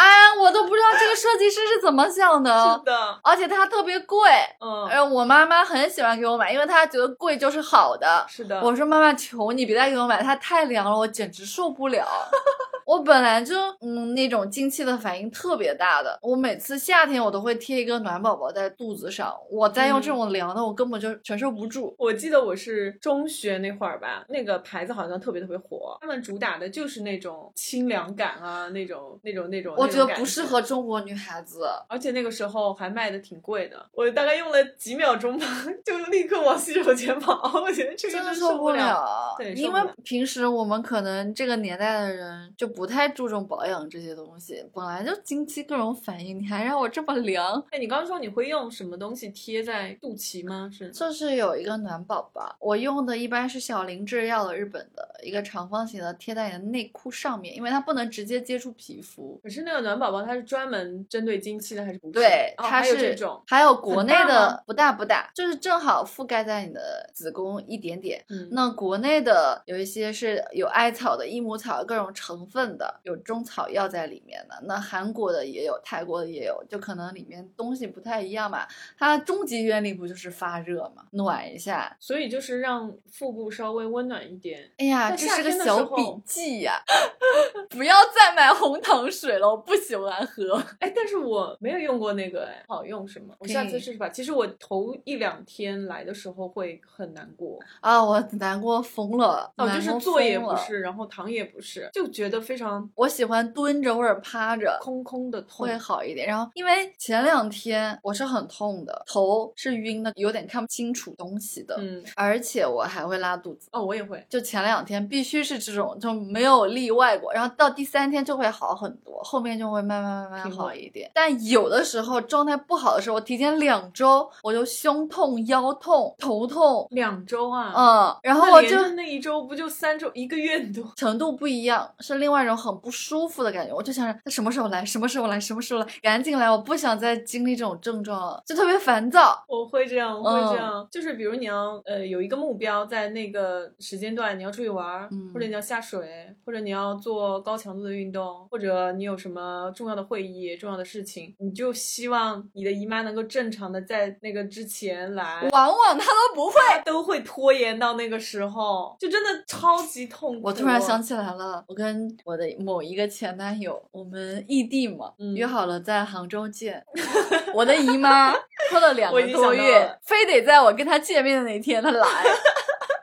[0.00, 2.50] 哎呀，我都不知道这个设计师是怎么想的。
[2.50, 4.18] 是的，而且它特别贵。
[4.58, 8.24] 嗯，哎，我妈妈很喜欢给我买，因为她觉得贵就是好的。
[8.26, 12.06] 是的，我说妈妈，求你别再给我买，它太凉了，我简直受不了。
[12.86, 21.94] 我本来就嗯那种经期的反应特别大的，我每次夏天我都会贴一个暖宝宝在肚子上，我再用这种凉的，我根本就承受不住。
[21.98, 29.72] 我记得我是中学那会儿吧，那个牌子好像特别特别火，他们主打的就是那种清凉感啊，那种那种那种。
[29.76, 35.46] 我觉得不适合中国女孩子，而且那个时候还卖的挺贵的，我大概用了几秒钟吧，
[35.84, 37.60] 就立刻往洗手间跑。
[37.60, 47.62] 我觉得这个真的受不了，对，因为平时我们可能这个年代的人就不太注重保养这些东西，本来就经期各种反应，你还让我这么凉？
[47.70, 50.70] 哎，你刚刚说你会用什么东西贴在肚脐吗？
[50.72, 59.40] 是，就是有一个暖宝宝，我用的一般是小林制药的日本的一个长方形的，贴在你的内裤上面，因为它不能直接接触皮肤。
[59.42, 62.12] 可是那个暖宝宝它是专门针对经期的还是不是？
[62.12, 68.24] 对，它是这种，还有国内的不大不大，就是正好覆盖在你的子宫一点点。
[68.28, 74.60] 嗯，那国内的有一些是有艾草的、益母草各种成分的，有中草药在里面的。
[74.64, 78.66] 那韩国的也有，泰国的也有，就可能里面东西不太一样嘛。
[78.98, 84.70] 它终极原理不就是发热嘛，暖一下，所以就是让腹部稍微温暖一点。
[84.78, 86.80] 哎呀，这是个小笔记呀，
[87.70, 90.62] 不要再买红糖水了，我不喜欢喝。
[90.78, 93.34] 哎，但是我没有用过那个，哎，好用是吗？
[93.38, 94.08] 我下次试试吧。
[94.08, 99.50] 其实我头一两天来的时候会很难过啊，我难过疯了。
[99.56, 102.88] 哦，就是坐也不是，然后躺也不是，就觉得非常。
[102.94, 106.26] 我喜欢蹲着或者趴着，空空的会好一点。
[106.26, 111.76] 然后因为前两天我是很痛的，头是晕的，有点看不清楚东西的。
[111.78, 113.68] 嗯，而且我还会拉肚子。
[113.72, 114.24] 哦，我也会。
[114.28, 117.32] 就前两天必须是这种，就没有例外过。
[117.32, 121.10] 然后到第三天就会好很多，后面就会慢慢慢慢好一点。
[121.14, 126.86] 但有的时候状态不好的时候，我提前两周我就胸痛、腰痛、头痛。
[126.90, 127.72] 两周啊？
[127.76, 130.84] 嗯，然后我就那一周不就三周一个月多？
[130.96, 133.74] 程度不一样，是另外一种很不舒服的感觉。
[133.74, 136.50] 我就想着他什么时候来，什么时候来，什么时候来，赶紧来！
[136.50, 139.42] 我不想再经历这种症状了，就特别烦躁。
[139.48, 149.39] 我会这样，我会这样，就是比如你要呃有一个目标，在那个时间段你要出去玩，或者你要下水，或者你要做高强度的运动，或者你有什么
[149.74, 155.48] 重要的会议、重要的事情，你就希望你的姨妈能够正常的在那个之前来。
[155.52, 160.48] 往往她都不会，都会拖延到那个时候，就真的超级痛苦。
[160.48, 166.84] 我突然想起来了，我跟我的某一个前男友，我们异地嘛，约好了在杭州见。
[167.54, 168.32] 我的姨妈
[168.70, 172.06] 拖了两个多月，非得在我跟他见面的那天他来。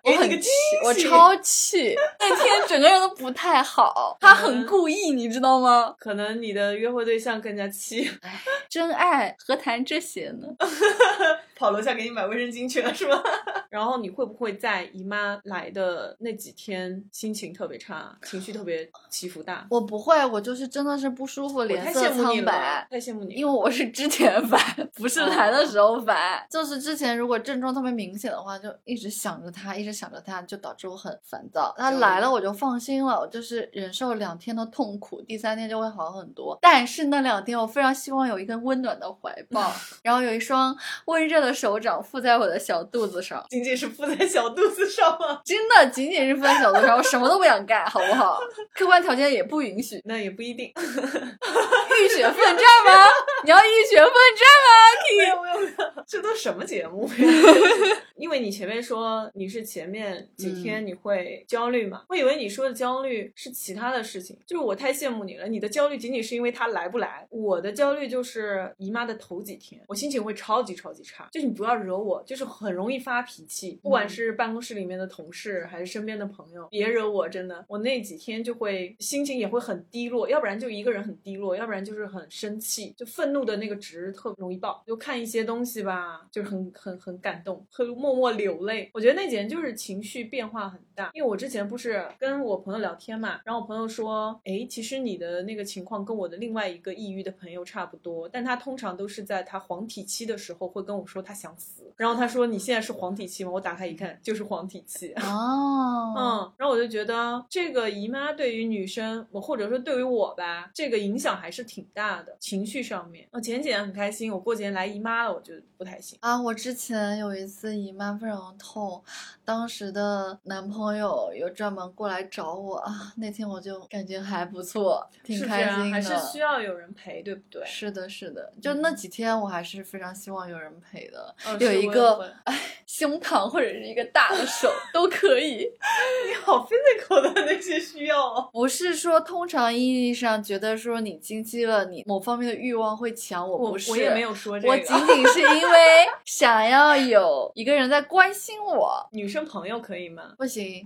[0.08, 0.50] 我很气，
[0.84, 1.96] 我超气。
[2.20, 5.96] 那天整个人都不太好，他很故意，你知道吗？
[6.00, 8.10] 可能你的约会对象更加气。
[8.22, 10.48] 唉，真爱何谈这些呢？
[11.58, 13.22] 跑楼下给你买卫生巾去了是吗？
[13.70, 19.66] 然后你会不会在姨妈来的那几天心情特别差，情绪特别起伏大？
[19.70, 22.88] 我不会，我就是真的是不舒服，脸色苍白。
[22.90, 24.60] 太羡慕你，因为我是之前烦，
[24.96, 26.46] 不是来的时候烦。
[26.50, 31.74] 就是之前如果症状特别明显的话，就一直想着他，一直想着他，就导致我很烦躁。
[31.78, 36.58] 他来了我就放心了，我就是忍受两天的痛苦，第三天就会好很多。
[36.62, 39.72] 但是那两天我非常希望有一个温暖的怀抱，
[40.04, 41.47] 然后有一双温热的。
[41.54, 45.42] 手掌附在我的小肚子上，仅仅是附在小肚子上吗？
[45.46, 48.40] 真的仅仅是附在小肚子上，我什么都不想干，好不好？
[48.74, 50.72] 客观条件也不允许，那也不一定。
[50.78, 53.06] 浴血奋战吗？
[53.44, 54.78] 你要浴血奋战吗？
[55.18, 57.16] 没有没有没有，这都什么节目呀？
[58.18, 62.04] 因为你前面说你是前面几天你会焦虑嘛？
[62.10, 65.48] 我以为你说的焦虑是其他的事情，就是我太羡慕你了。
[65.48, 71.28] 你的焦虑仅仅是因为他来不来，我的焦虑就是姨妈的头几天，我心情会超级超级差。
[71.40, 84.84] 就你不要惹我，就是很容易发脾气，不管是办公室里面的同事还是身边的朋友，别惹我，真的，我那几天就会心情也会很低落，要不然就一个人很低落，要不然就是很生气，就愤怒的那个值特容易爆。
[84.88, 88.90] 就看一些东西吧，就是很很很感动，会默默流泪。
[88.94, 103.52] 我觉得那几天就是情绪变化很大，因为我之前不是跟我朋友聊天嘛，然后我朋友说，哎，其实你的那个情况跟我的另外一个抑郁的朋友差不多，但他通常都是在他黄体期的时候会跟我说他想死，然后他说你现在是黄体期吗？
[103.52, 113.28] 我打开一看就是黄体期 哦，嗯，然后我就觉得这个姨妈对于女生，我或者说对于我吧，这个影响还是挺大的，情绪上面。
[113.32, 114.88] 我前几年很开心，我过几年来。
[114.88, 116.18] 姨妈了，我就不太行。
[116.22, 119.04] 啊，我之前有一次姨妈非常痛，
[119.44, 125.92] 当时的男朋友有专门过来找我啊，那天我就感觉还不错，挺开心的。
[125.92, 127.66] 还是需要有人陪，对不对？
[127.66, 135.70] 是的，是的，就那嗯几天我还是非常希望有人陪的，嗯有一个哎胸膛或者是一个大的手都可以。
[136.28, 138.50] 你好 physical 的那些需要哦。
[138.52, 144.74] 不是说通常意义上觉得说你经期了，你某方面的欲望会强，我我不是，我也没有说这个。
[144.74, 150.34] 我仅仅是因为想要有一个人在关心我，女生朋友可以吗？
[150.38, 150.86] 不行，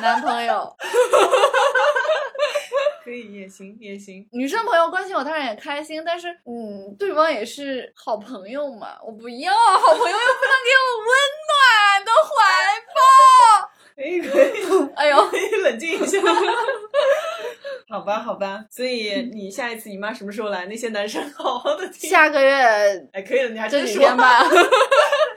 [0.00, 0.76] 男朋友、
[3.04, 4.26] 可以也行也行。
[4.32, 11.08] 女生朋友关心我，当然也开心，但是嗯，对方也是好朋友嘛，我不要，好朋友又不能给我温
[11.48, 12.30] 暖的怀
[12.94, 13.70] 抱。
[13.96, 16.18] 可以可以，哎呦，可以冷静一下。
[17.88, 20.66] 好吧，好吧，所以你下一次姨妈什么时候来？
[20.66, 22.08] 那些男生好好的听。
[22.08, 22.50] 下个月
[23.12, 24.16] 哎，可以了，你还这真说。
[24.16, 24.42] 吧，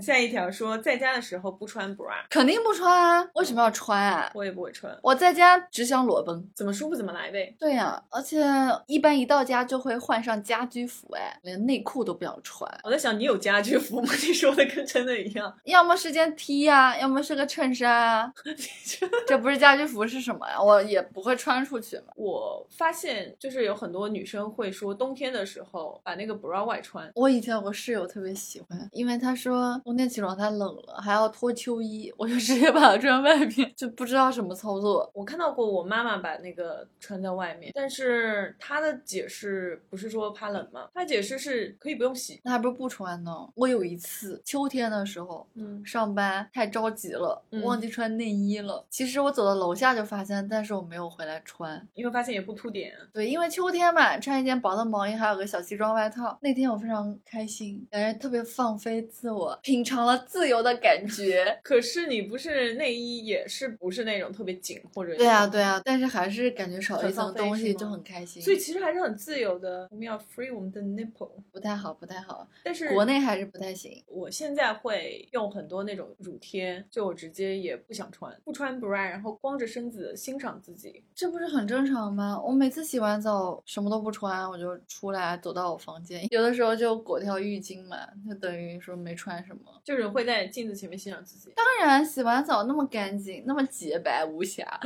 [0.00, 4.30] 下一条说，在家的时候不穿 bra，肯定不穿啊，为什么要穿啊？
[4.34, 6.48] 我也不会穿，我在家只想裸奔。
[6.54, 7.54] 怎么舒服怎么来呗。
[7.58, 8.42] 对呀、而且
[8.86, 14.12] 一般一到家就会换上家居服，哎，连内裤都不想穿，我在想，你有家居服吗？
[14.26, 15.54] 你说的跟真的一样。
[15.64, 18.32] 要么是件 T 呀、要么是个衬衫啊，
[19.26, 20.60] 这不是家居服是什么呀？
[20.60, 22.04] 我也不会穿出去嘛。
[22.16, 27.10] 我发现，就是有很多女生会说，冬天的时候把那个 bra 外穿。
[27.14, 35.10] 我以前有个室友特别喜欢，因为她说冬天起床太冷了，还要脱秋衣，我就直接把它穿外面，就不知道什么操作。
[35.14, 40.88] 我看到过我妈妈把那个穿在外面，但是她的解释不是说怕冷吗？
[40.94, 42.40] 她解释是可以不用洗。
[42.44, 43.32] 那还不是不穿呢？
[43.54, 48.84] 我有一次秋天的时候，嗯，上班太着急了，嗯忘记穿内衣了。
[48.90, 51.86] 其实我走到楼下就发现，但是我没有回来穿。
[51.94, 52.92] 因为发现也不凸点。
[53.12, 56.38] 对，因为秋天嘛，穿一件薄的毛衣，还有个小西装外套。
[56.40, 61.58] 那天我非常开心，感觉特别放飞自我，品尝了自由的感觉。
[61.64, 69.88] 可是你不是内衣，也是不是那种特别紧或者对啊，对啊，但是还是感觉少了一层东西就很开心，所以其实还是很自由的。
[69.90, 72.46] 我们要 free 我们的 nipple，不太好，不太好。
[72.62, 74.04] 但是国内还是不太行。
[74.08, 81.02] 我现在会用很多那种乳贴，就我直接也不想穿，不穿 bra，然后光着身子欣赏自己。
[81.14, 82.38] 这不是很正常吗？
[82.44, 87.96] 我每次洗完澡什么都不穿，我就出来走到我房间，有的时候就裹条浴巾嘛，
[88.28, 89.61] 就等于说没穿什么。
[89.84, 91.52] 就是会在镜子前面欣赏自己。
[91.56, 94.80] 当然，洗完澡那么干净，那么洁白无瑕，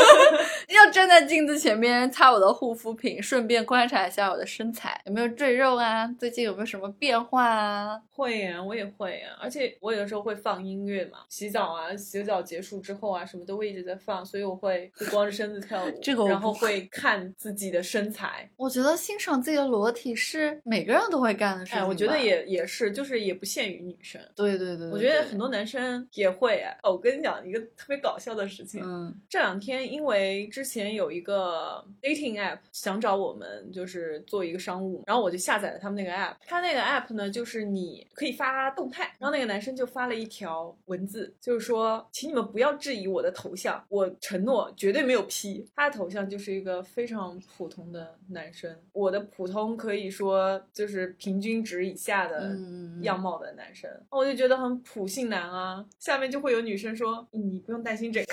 [0.68, 8.00] 要站在镜子前面擦我的护肤品，顺便观察一下我的身材有没有赘肉啊，最近有没有什么变化啊？
[8.10, 18.48] 会呀，我也会呀，而且我有的时候会放音乐嘛，洗澡啊，洗澡结束之后啊，什么都会一直在放，所以我会会光着身子跳舞，这个我然后会看自己的身材。
[18.56, 24.09] 我觉得欣赏自己的裸体是每个人都会干的事情哎，我觉得也也是，就是也不限于女生。
[24.34, 29.14] 对对对对我觉得很多男生也会我跟你讲一个特别搞笑的事情，嗯。
[29.28, 36.34] 这两天因为之前有一个 dating app 想找我们就是做一个商务，然后我就下载了他们那个 app。
[36.46, 45.66] 他那个 app 呢，就是你可以发动态，然后那个男生就发了一条文字，就是说，请你们不要质疑我的头像，我承诺绝对没有 P。
[45.74, 53.00] 他的头像就是一个非常普通的男生，我的普通可以说就是平均值以下的嗯。
[53.02, 55.84] 样貌的男生，我就觉得很普信男啊。
[55.98, 58.26] 下面就会有女生说，你不用担心这个。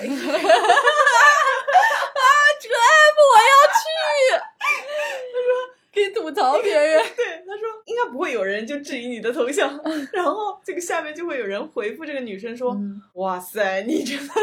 [5.94, 7.02] 可以 吐槽别人。
[7.16, 9.80] 对，他说应该不会有人就质疑你的头像，
[10.12, 14.34] 然后这个下面就会有人回复这个女生说：“嗯哇塞，你真的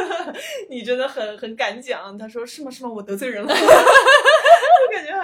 [0.70, 2.72] 你真的很很敢讲。”他说：“是吗？
[2.72, 2.90] 是吗？
[2.92, 3.54] 我得罪人了。”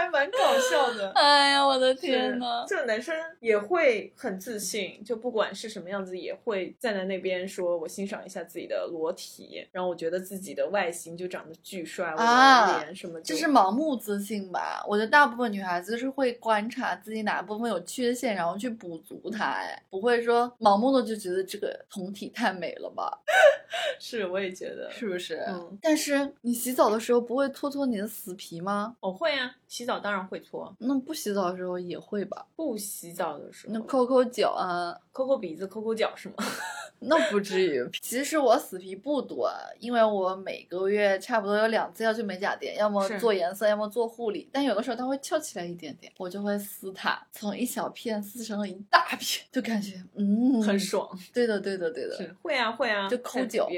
[0.02, 0.38] 还蛮搞
[0.70, 1.12] 笑的。
[1.16, 2.66] 哎呀，我的天呐！
[2.68, 14.84] 这个男生也会很自信，就不管是什么样子，也会站在那边说：“我欣赏一下自己的裸体，然后我觉得自己的外形就长得巨帅，我啊的脸什么就……”这是盲目自信吧？
[14.88, 23.20] 我觉得大部分女孩子是会观察自己哪部分有缺陷，然后去补足它，哎，不会说盲目的就觉得这个酮体太美了吧？
[24.00, 25.36] 是，我也觉得是不是？
[25.48, 28.96] 嗯但是你洗澡的时候不会搓搓你的死皮吗？
[29.00, 32.46] 我会啊，洗澡当然会搓，那不洗澡的时候也会吧？
[32.56, 36.36] 不洗澡的时候那抠抠脚啊，抠抠鼻子、抠抠脚是吗？
[37.04, 37.90] 那不至于。
[38.00, 39.50] 其实我死皮不多，
[39.80, 44.48] 因为我每个月差不多有两次要去美甲店，要么做颜色，要么做护理。
[44.52, 50.78] 但有的时候它会翘起来一点点，我就会撕它，从一小片撕成了一大片，就感觉嗯很。
[50.82, 52.16] 爽，对的，对的，对的。
[52.18, 53.70] 是会啊会啊，就抠脚。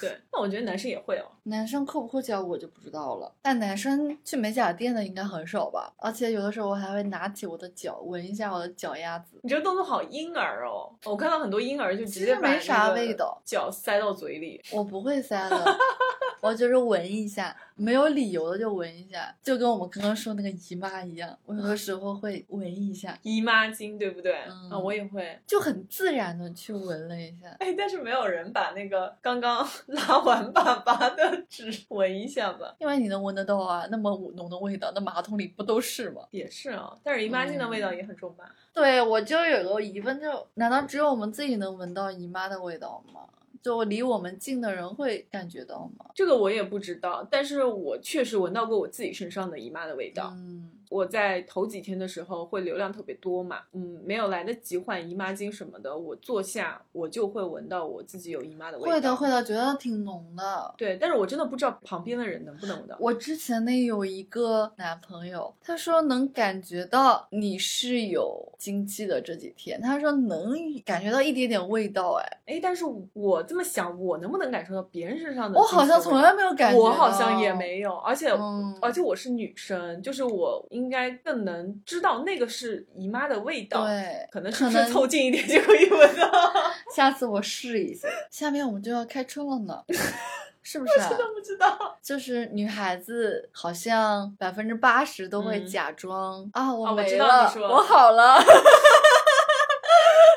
[0.00, 1.26] 对，那我觉得男生也会哦。
[1.46, 5.92] 男生抠不抠脚我就不知道了，但男生去美甲店的应该很少吧？
[5.98, 9.38] 而且有的时候我还会拿起我的脚闻一下我的脚丫子。
[9.42, 10.90] 你这个动作好婴儿哦！
[11.04, 14.60] 我看到很多婴儿就直接其实没啥味道，脚塞到嘴里。
[14.72, 15.56] 我不会塞的，
[16.44, 24.42] 我就是闻一下，没有理由的就闻一下，就跟我们刚刚说那个姨妈一样，我有的时候会闻一下，姨妈巾对不对？
[24.46, 25.40] 嗯啊，我也会。
[25.46, 27.48] 就很自然的去闻了一下。
[27.60, 32.74] 哎，但是没有人把那个刚刚 拉完粑粑的纸闻一下吧？
[32.78, 36.20] 因为你能闻得到啊，那么浓的味道，那马桶里不都是吗？
[36.30, 38.44] 也是啊，但是姨妈巾的味道也很重吧？
[38.74, 43.22] 对，我就有个疑问，就难道只有我们自己能闻到姨妈的味道吗？
[43.64, 46.04] 就离我们近的人会感觉到吗？
[46.14, 50.34] 这个我也不知道，但是我确实闻到过我自己身上的姨妈的味道。
[50.36, 58.94] 嗯，我在头几天的时候会流量特别多嘛，嗯，没有来得及换姨妈巾什么的，我坐下我就会闻到我自己有姨妈的味道。
[58.94, 60.72] 会的，会的，觉得挺浓的。
[60.78, 62.96] 对，但是我真的不知道旁边的人能不能闻到。
[63.00, 75.64] 我之前那有一个男朋友，他说能感觉到你是有经期的这几天，他说能感觉到一点点味道，哎，哎，但是我这么想，我能不能感受到别人身上的我？
[75.64, 86.30] 好像从来没有感觉，我好像也没有，而且、嗯而且我是女生，就是我应该更能知道那个是姨妈的味道。，对，可能是不凑近一点就可以闻到？
[86.94, 88.08] 下次我试一下。
[88.30, 89.82] 下面我们就要开春了呢，
[90.62, 91.08] 是不是、啊？
[91.10, 91.98] 真的不知道。
[92.02, 98.36] 就是女孩子好像百分之八十都会嗯假装、啊，我哦我没了，知道你说我好了。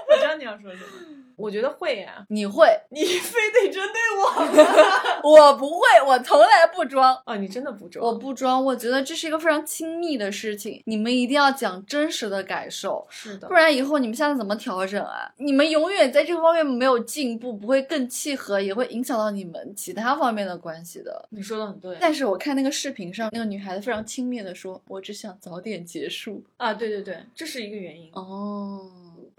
[0.10, 1.07] 我知道你要说什么，
[1.38, 4.02] 我觉得会呀、你会， 你非得针对
[5.24, 7.16] 我 我不会，我从来不装。
[7.26, 8.06] 哦，你真的不装？
[8.06, 15.32] 我不装，我觉得这是一个非常亲密的事情，你们一定要讲真实的感受，是的不，然以后你们下次怎么调整啊？
[15.38, 21.28] 你们永远在这个方面没有进步，不会更契合，也会影响到你们其他方面的关系的。
[21.30, 21.96] 你说的很对。
[22.00, 26.44] 但是我看那个视频上，那个女孩子非常轻蔑的说：“我只想早点结束。
[26.58, 28.90] 啊，对对对，这是一个原因。”哦，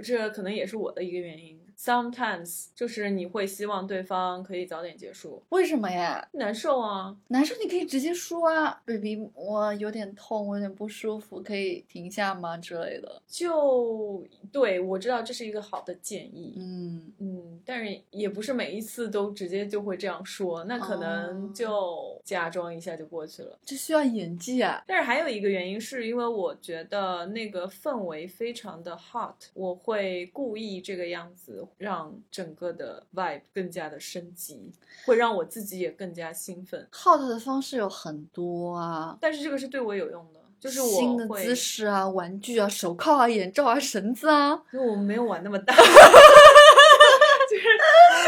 [0.04, 1.58] 这可能也是我的一个原因。
[1.78, 6.28] Sometimes 就是你会希望对方可以早点结束，为什么呀？
[6.32, 7.16] 难受啊。
[7.28, 13.22] 难受你可以直接说啊，baby，我有点痛，我有点不舒服，可以停下吗之类的。
[13.28, 23.56] 就对我知道这是一个好的建议，嗯，嗯，但是也不是每一次都直接就会这样说，那可能哦就假装一下就过去了。
[23.64, 24.82] 这需要演技啊。
[24.84, 34.72] 但是还有一个原因，是因为我觉得那个氛围非常的 hot，我会故意这个样子，让整个的 vibe 更加的升级，
[35.04, 36.88] 会让我自己也更加兴奋。
[36.92, 44.60] hot 的方式有很多啊，但是这个是对我有用的，就是我新的姿势啊、玩具啊、手铐啊、眼罩啊、绳子啊。
[44.72, 45.82] 因为我们没有玩那么大， 就
[47.56, 47.64] 是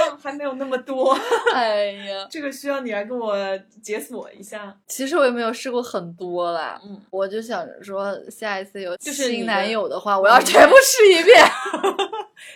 [0.00, 1.16] 嗯还没有那么多，
[1.54, 3.34] 哎呀，这个需要你来跟我
[3.82, 4.74] 解锁一下。
[4.86, 6.80] 其实我也没有试过很多啦。
[6.84, 11.44] 嗯，我就想着说，下一次有新男友的话， 我要全部试一遍。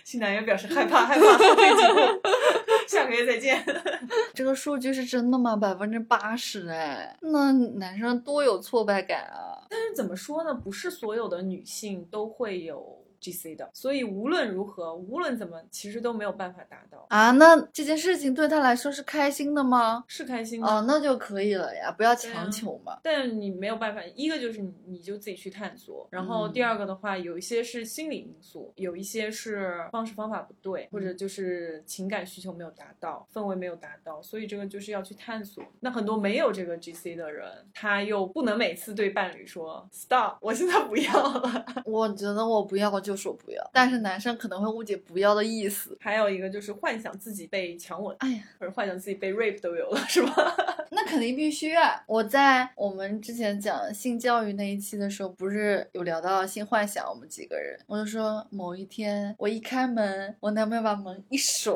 [0.05, 1.25] 新男友表示害怕，害怕，
[2.89, 3.65] 下个月再见。
[4.35, 5.57] 这个数据是真的吗？
[5.57, 9.67] 百分之八十哎，那男生多有挫败感啊！
[9.71, 10.55] 但是怎么说呢？
[10.55, 17.07] 不是所有的女性都会有 GC 的，所以无论如何，无论怎么，其实都没有办法达到。
[17.09, 20.05] 啊，那这件事情对他来说是开心的吗？
[20.07, 22.99] 是开心的，哦，那就可以了呀，不要强求嘛。
[23.03, 24.03] 但你没有办法。
[24.15, 35.65] 一个就是你你就自己去探索，然后嗯第二个的话，有一些是心理因素，有一些是方式方法不对，或者嗯就是情感需求没有达到，氛围没有达到，所以这个就是要去探索。
[35.81, 41.65] 那很多没有这个 GC 的人，他又不能每次对伴侣说 stop，我现在不要了。
[41.87, 45.97] 我觉得我不要就说不要，但是男生可能会误解不要的意思。
[46.01, 50.35] 还有一个就是幻想自己被强吻，哎呀，或者幻想自己被 rape 都有了，是吧？
[50.91, 52.03] 那肯定必须啊！
[52.07, 61.75] 我在我们之前讲性教育那一期的时候，不是有聊到性幻想，我们几个人，我就说某一天我一开门，我男朋友把门一甩，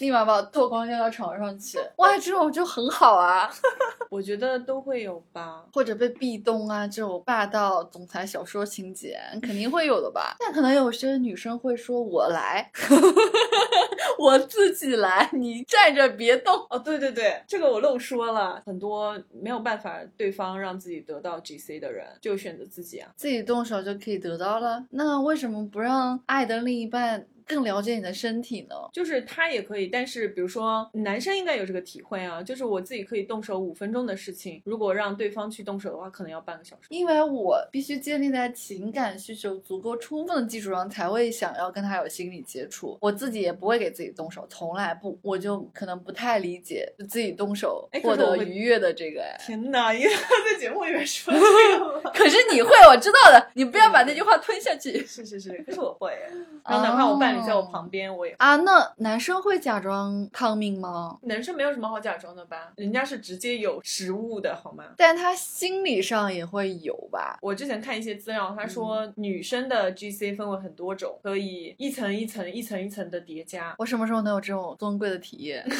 [0.00, 3.48] 立马把我脱光扔到床上去，哇，这种就很好啊！
[4.10, 5.64] 我觉得都会有吧。
[5.72, 10.36] 或者被壁咚啊，这种霸道总裁小说情节肯定会有的吧？
[10.40, 12.70] 但可能有些女生会说：“我来，
[14.18, 23.10] 我自己来，你站着别动。”哦，对对对，这个我漏说了，很多没有办法对方让自己得到 GC 的人，就选择自己啊。
[23.16, 28.74] 自己动手就可以得到了，那为什么不让爱的另一半更了解你的身体呢？
[28.92, 36.88] 就是他也可以，但是比如说男生应该有这个体会啊，就是我自己可以动手五分钟的事情，如果让对方去动手的话，可能要半个小时。
[36.90, 42.98] 因为我必须建立在情感需求足够充分的基础上，才会想要跟他有心理接触。
[43.00, 49.22] 我自己也不会给自己动手，从来不，我就可能不太理解自己动手获得愉悦的这个。
[49.22, 51.40] 哎天哪，因为他在节目里面说这
[51.78, 52.10] 个？
[52.10, 56.12] 可是你会，我知道的，你不要把那句话吞下去是是是，可是我会，
[56.68, 58.32] 然后哪怕我伴侣在我旁边，我也。
[58.38, 58.56] 啊。
[58.56, 61.18] 那男生会假装抗命吗？
[61.22, 62.72] 男生没有什么好假装的吧？
[62.76, 64.84] 人家是直接有实物的好吗？
[64.96, 67.38] 但他心理上也会有吧？
[67.42, 73.74] 我之前看一些资料，他说女生的 GC 分为很多种，可以一层一层、一层一层的叠加。
[73.78, 75.64] 我什么时候能有这种尊贵的体验？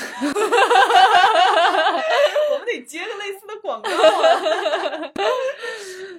[2.52, 5.12] 我们得接个类似的广告啊。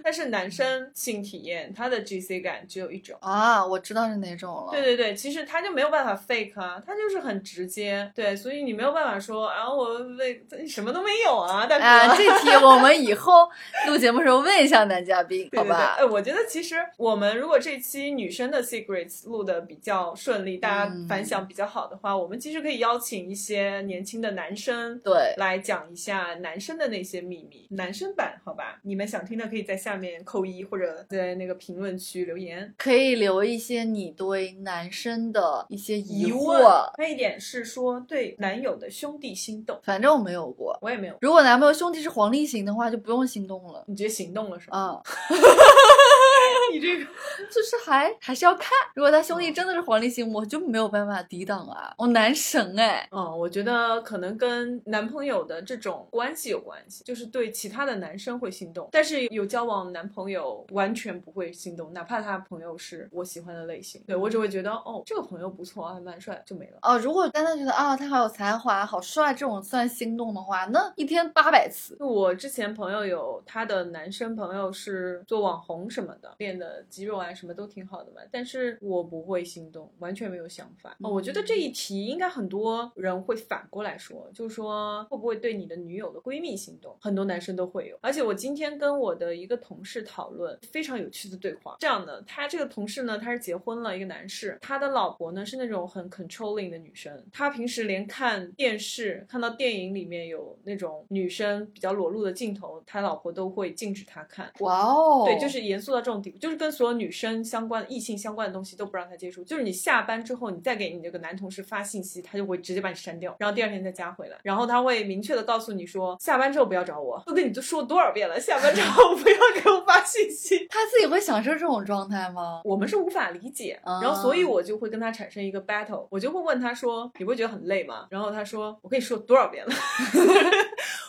[0.07, 3.17] 但是男生性体验，他的 GC 感只有一种。
[3.19, 4.69] 啊，我知道是哪种了。
[4.71, 8.09] 对对对，其实他就没有办法 fake 啊，他就是很直接。
[8.15, 11.83] 对，所以你没有办法说啊，我为什么都没有啊，大哥。
[11.83, 13.49] 啊，这题 我们以后
[13.85, 16.05] 录节目时候问一下男嘉宾，对对对，好吧哎，？
[16.05, 24.97] 我觉得其实我们如果这期女生的 secrets 录的比较顺利，大家嗯反响比较好的话，我们其实可以邀请一些年轻的男生。
[24.99, 28.79] 对，来讲一下男生的那些秘密，男生版，好吧？
[28.83, 32.73] 你们想听的可以在下面扣一，或者在那个评论区留言。
[32.77, 36.91] 可以留一些你对男生的一些疑问惑。
[36.97, 40.77] 还有一点是说对男友的兄弟心动，反正我没有过。
[40.81, 41.15] 我也没有。
[41.21, 43.83] 如果男朋友兄弟是黄立行的话，就不用心动了。
[43.87, 44.77] 你直接行动了是吧？
[44.77, 45.01] 啊，
[46.71, 47.05] 你这个
[47.51, 48.69] 就是还还是要看。
[48.95, 51.93] 如果他兄弟真的是黄立行，我就没有办法抵挡啊！
[51.97, 66.77] 我男神哎，嗯，我觉得可能跟男朋友的这种关系有关系，就是对其他的男生会心动，但是有交往男朋友完全不会心动，哪怕他朋友是我喜欢的类型，对我只会觉得哦，这个朋友不错啊，还蛮帅，就没了。
[66.81, 71.95] 哦，如果单单觉得啊他好有才华、好帅这种算心动的话，那一天八百次。
[71.99, 80.95] 我之前朋友有他的男生朋友是做网红什么的，练的肌肉啊什么都挺好的嘛，但是我不会心动，完全没有想法。
[81.01, 86.95] 哦，我觉得这一题应该很多人会反过来说，就是说会不会对你的女友的闺蜜心动？
[86.99, 87.97] 很多男生都会有。
[88.01, 104.51] 而且我今天跟我的一个同事讨论非常有趣的对话，这样的，他这个同事呢，他是结婚了，一个男士，他的老婆呢是那种很 controlling 的女生，他平时连看电视看到电影里面有那种女生比较裸露的镜头，他老婆都会禁止他看。
[104.59, 109.43] 哇哦，对，就是严肃到这种地步，就是跟所有女生相关的、异性相关的东西都不让他接触。
[109.43, 114.37] 就是你下班之后，你再给你这个男同事发信息，他就会直接把你删掉，然后第二天再加回来。
[114.43, 120.65] 然后他会明确的告诉你说，下班之后不要找我，都跟你都说多少遍了，下班之后不要给我发信息。
[120.69, 122.61] 他自己会享受这种状态吗？
[122.63, 128.07] 我们是无法理解，啊然后所以我就会跟他产生一个 battle，我就会问他说，你不会觉得很累吗？
[128.09, 129.71] 然后他说，我跟你说多少遍了。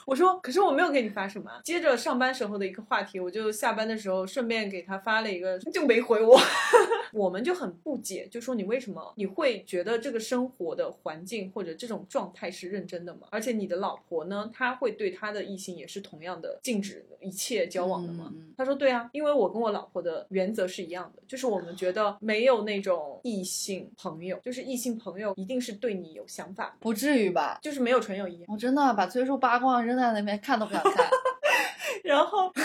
[0.09, 1.50] 我说，可是我没有给你发什么。
[1.62, 6.40] 接着上班时候的一个话题，我就下班的时候顺便给他发了一个，就没回我。
[7.12, 13.28] 我们就很不解，就说你为什么你会觉得这个生活的环境或者这种状态是认真的吗？
[13.30, 18.30] 而且你的老婆呢，她会对她的异性也是同样的禁止一切交往的吗？
[18.32, 27.59] 嗯嗯他说对啊，因为我跟我老婆的原则是一样的，就是我们觉得没有那种异性朋友，就是异性朋友一定是对你有想法，不至于吧？
[27.62, 28.44] 就是没有纯友谊。
[28.48, 31.07] 我真的把崔叔八卦扔在那边，看都不想看。
[32.05, 32.53] 然后，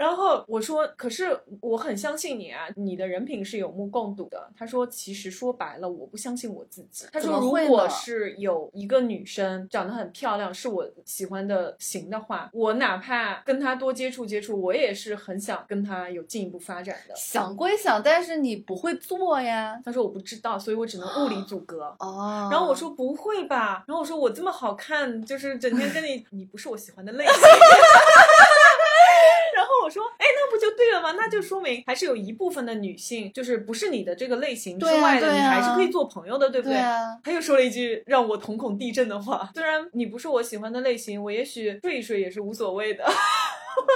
[0.00, 4.48] 然后我说，可是我很相信你啊，你的人品是有目共睹的。
[4.56, 7.04] 他说，其实说白了，我不相信我自己。
[7.12, 17.14] 他说，如果是有一个女生长得很漂亮，是我喜欢的型的话，我哪怕跟她多接触接触，我也是很想跟她有进一步发展的。
[17.14, 19.78] 想归想，但是你不会做呀。
[19.84, 21.94] 他说我不知道，所以我只能物理阻隔。
[21.98, 27.34] 哦，然后我说不会吧，然后我说我这么好看，就是整天跟你， 你不是我喜欢的类型。
[29.80, 31.12] 我说，哎，那不就对了吗？
[31.12, 43.04] 那就说明还是有一部分的女性，就是不是你的这个类型之外的，你还是可以做朋友的，对不对啊，他又说了一句让我瞳孔地震的话：虽然你不是我喜欢的类型，我也许睡一睡也是无所谓的。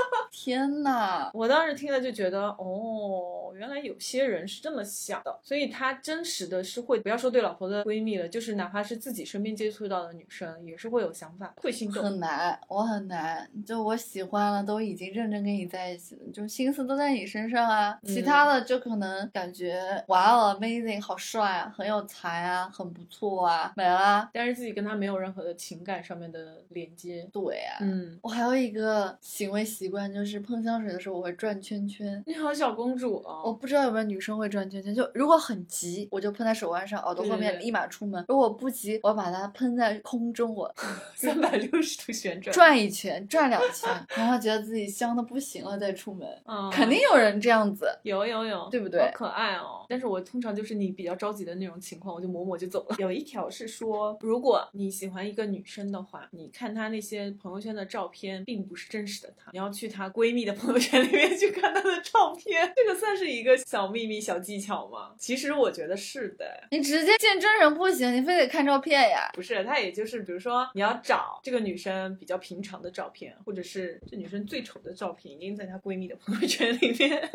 [0.30, 12.02] 天呐，我当时听了就觉得，哦，原来有些人是这么想的，所以他真实的是会，不要说对老婆的闺蜜了，就是哪怕是自己身边接触到的女生，也是会有想法，会心动。
[12.02, 13.48] 很难，我很难。
[13.64, 17.98] 就我喜欢了，都已经认真跟你在一起了，就心思都在你身上啊。
[18.04, 24.28] 其嗯他的就可能感觉哇哦，amazing，好帅啊，很有才啊，很不错啊，没了。
[24.32, 27.26] 但是自己跟他没有任何的情感上面的连接。
[27.32, 32.22] 对啊，嗯，我还有一个行为习惯，就是喷香水的时候我会转圈圈。
[32.26, 33.42] 你好，小公主哦。
[33.44, 40.72] 我不知道有没有女生会转圈圈，就如果很急，我就喷在手腕上，耳朵后面立马出门；如果不急，我把它喷在空中，我
[41.14, 46.28] 三百六十度旋转，转一圈，转两圈，然后觉得自己香的不行了再出门。
[46.46, 49.84] 嗯肯定有人这样子，有有有，对不对好可爱哦！
[49.88, 52.96] 但是我通常就是你比较着急的那种情况，我就抹抹就走了。
[52.98, 62.72] 有一条是说，如果你喜欢一个女生的话，你看她那些朋友圈的照片，并不是真实的她，你要去她闺蜜的朋友圈里面去看她的照片。
[62.76, 65.12] 这个算是一个小秘密、小技巧吗？
[65.18, 66.46] 其实我觉得是的。
[66.70, 69.30] 你直接见真人不行，你非得看照片呀。
[69.34, 77.28] 不是，他也就是比如说，你要找这个女生比较平常的照片，或者是这女生最丑的照片，一定在她闺蜜的朋友圈里面。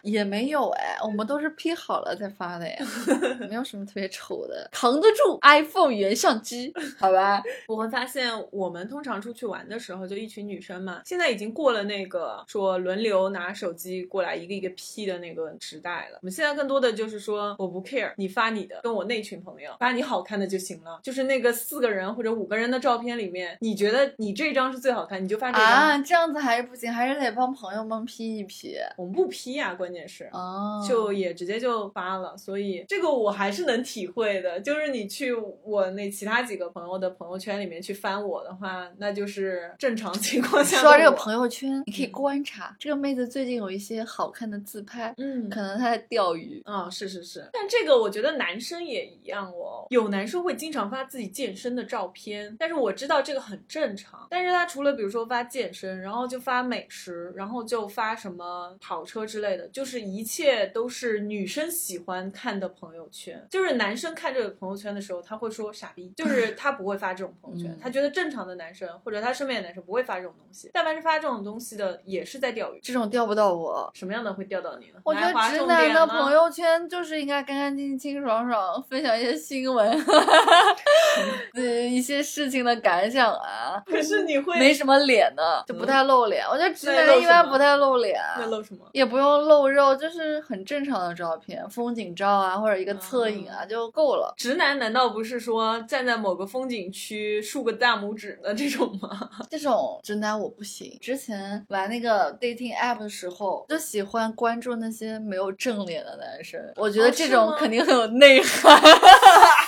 [0.00, 2.76] 也没有哎，我们都是 P 好了再发的呀，
[3.46, 7.42] 没有什么特别丑的，扛得住 iPhone 原相机，好吧？
[7.68, 16.18] 我会发现，我们通常出去玩的时候，就一群女生嘛，现在已经过了那个说轮流拿手机过来一个一个 P 的那个时代了。
[16.20, 21.00] 我们现在更多的就是说，我不 care，你发你的，跟我那群朋友发你好看的就行了。
[21.02, 25.66] 就是那个四个人或者五个人的照片里面，你觉得你这张是最好看，你就发这张。
[25.66, 28.76] 啊，这样子还是不行，还是得帮朋友们 P 一 P。
[28.98, 30.28] 我们不 P 呀、关键是。
[30.32, 34.60] 哦，就也直接就发了，所以这个我还是能体会的。
[34.60, 46.62] 就是你去我那其他几个朋友的朋友圈里面去翻我的话，那就是正常情况下的说到这个朋友圈，你可以嗯观察这个妹子最近有一些好看的自拍，嗯可能她在钓鱼。
[46.64, 49.86] 啊、是是是，但这个我觉得男生也一样哦。
[49.90, 54.26] 有男生会经常发自己健身的照片，但是我知道这个很正常。
[54.30, 63.46] 但是他除了比如说发健身，然后就发美食，然后就发什么跑车之类的，就是一切都是女生喜欢看的朋友圈。
[63.50, 70.70] 就是男生看这个朋友圈的时候，他会说傻逼，就是 他不会发这种朋友圈，嗯他觉得正常的男生或者他身边的男生不会发这种东西。
[70.72, 72.80] 但凡是发这种东西的，也是在钓鱼。
[72.82, 73.90] 这种钓不到我。
[73.94, 75.00] 什么样的会钓到你呢？
[75.04, 79.90] 我觉得直男的朋友圈就是应该干干净净、清清爽爽，分享一些新闻，
[81.54, 83.82] 对一些事情的感想啊。
[83.86, 86.44] 可是你会没什么脸呢，就不太露脸。
[86.46, 88.86] 我觉得直男一般不太露脸，那露什么？
[88.92, 94.34] 也不用露肉，就是很正常的照片，风景照啊，或者一个侧影啊、就够了。
[94.36, 99.30] 直男难道不是说站在某个风景区竖个大拇指的这种吗？
[99.50, 100.96] 这种直男我不行。
[101.00, 101.25] 之前
[101.68, 108.80] 玩那个 dating app 的时候，就喜欢关注那些没有正脸的男生，我觉得这种肯定很有内涵。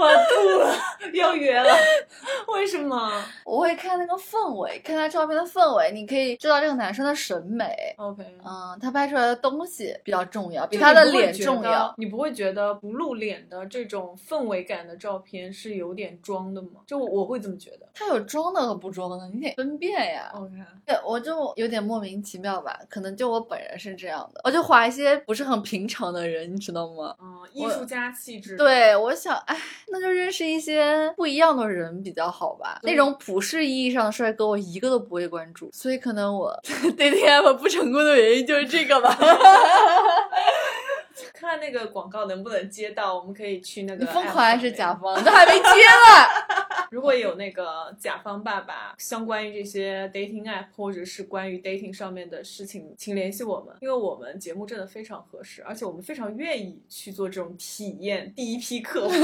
[0.00, 0.74] 我吐了，
[1.12, 1.70] 要约了，
[2.48, 3.10] 为什么
[3.44, 7.94] 我会看那个氛围，看他照片的氛围，你可以知道这个男生的审美。
[7.98, 11.94] ？OK，嗯，他拍出来的东西比较重要，比就他的脸重要。
[11.98, 16.80] 你不会觉得不露脸的这种氛围感的照片是有点装的吗？
[16.86, 17.86] 就我我会这么觉得。
[17.92, 20.32] 他有装的和不装的，你得分辨呀。
[20.34, 20.52] OK，
[20.86, 27.14] 对，我就有点莫名其妙吧，可能就我本人是这样的，我就划一些不是很平常的人，你知道吗？
[27.20, 29.56] 嗯，艺术家气质。，对，我想，哎，
[29.92, 32.78] 那就认识一些不一样的人比较好吧。
[32.82, 36.56] 那种普世意义上的帅哥，我一个都不会关注，所以可能我
[36.96, 39.18] dating app 不成功的原因就是这个吧。
[41.40, 45.24] 看那个广告能不能接到，我们可以去那个你疯狂还是甲方？
[45.24, 46.84] 都还没接呢。
[46.92, 59.14] 如果有那个甲方爸爸相关于这些 dating app 或者是关于 dating 上面的事情，请联系我们，因为我们节目真的非常合适，而且我们非常愿意去做这种体验第一批客户。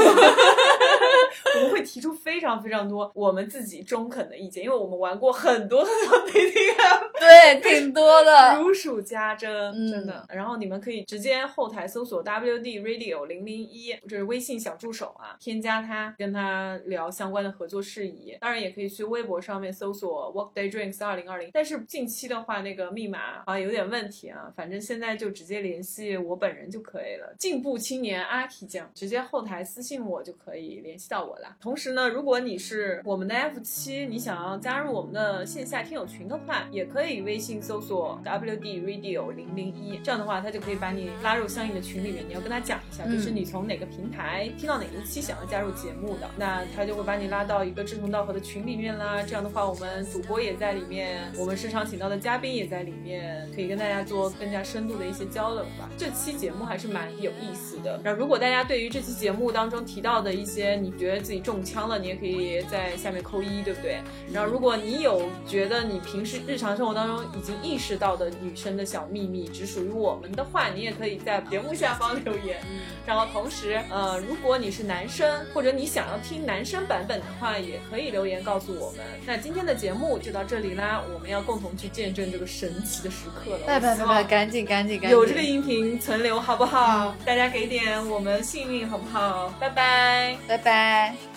[1.57, 7.06] 我们会提出非常非常多我们自己中肯的意见，因为我们玩过很多很多 dating app，
[7.55, 8.59] 对，挺多的。
[8.59, 10.25] 如数家珍，嗯真的。
[10.29, 18.37] 然后你们可以直接后台搜索 WD Radio 零零一，这是微信小助手啊，添加他，跟他聊相关的合作事宜。
[18.41, 21.51] 当然也可以去微博上面搜索 Workday Drinks 二零二零。
[21.53, 27.35] 但是近期的话，那个密码好像有点问题啊，反正现在就直接联系我本人就可以了。
[27.39, 31.57] 进步青年阿 K 酱，直接后台私信我就可以联系到我啦。
[31.61, 42.25] 同时呢，如果你是我们的 F 七，你想要加入我们的线下听友群的话，也可以微信搜索 WD Radio 零零一，这样的话他就可以把你拉入相应的群里面。
[42.29, 49.23] 你要跟他讲一下，嗯就是你从哪个平台听到哪一期想要加入节目的，那他就会把你拉到一个志同道合的群里面啦。
[49.23, 55.89] 这样的话，我们主播也在里面，我们时常请到的嘉宾也在里面，可以跟大家做更加深度的一些交流吧。
[55.97, 58.01] 这期节目还是蛮有意思的。
[58.03, 64.01] 然后，如果大家对于这期节目当中提到的一些你觉得自己中枪了，你也可以在下面扣一，对不对？
[64.33, 72.59] 然后如果你有觉得你平时日常生活当中已经意识到的女生的小秘密只属于我们的话，你也可以在节目下方留言。
[73.07, 79.01] 然后同时，呃，如果你是男生或者你想要听男生版本的话，也可以留言告诉我们。
[79.25, 83.67] 那今天的节目就到这里啦，我们要共同去见证这个神奇的时刻了。
[83.67, 87.15] 拜拜拜拜，赶紧赶紧赶紧，有这个音频存留好不好？
[87.25, 89.55] 大家给点我们幸运好不好？
[89.61, 91.36] 拜拜拜拜。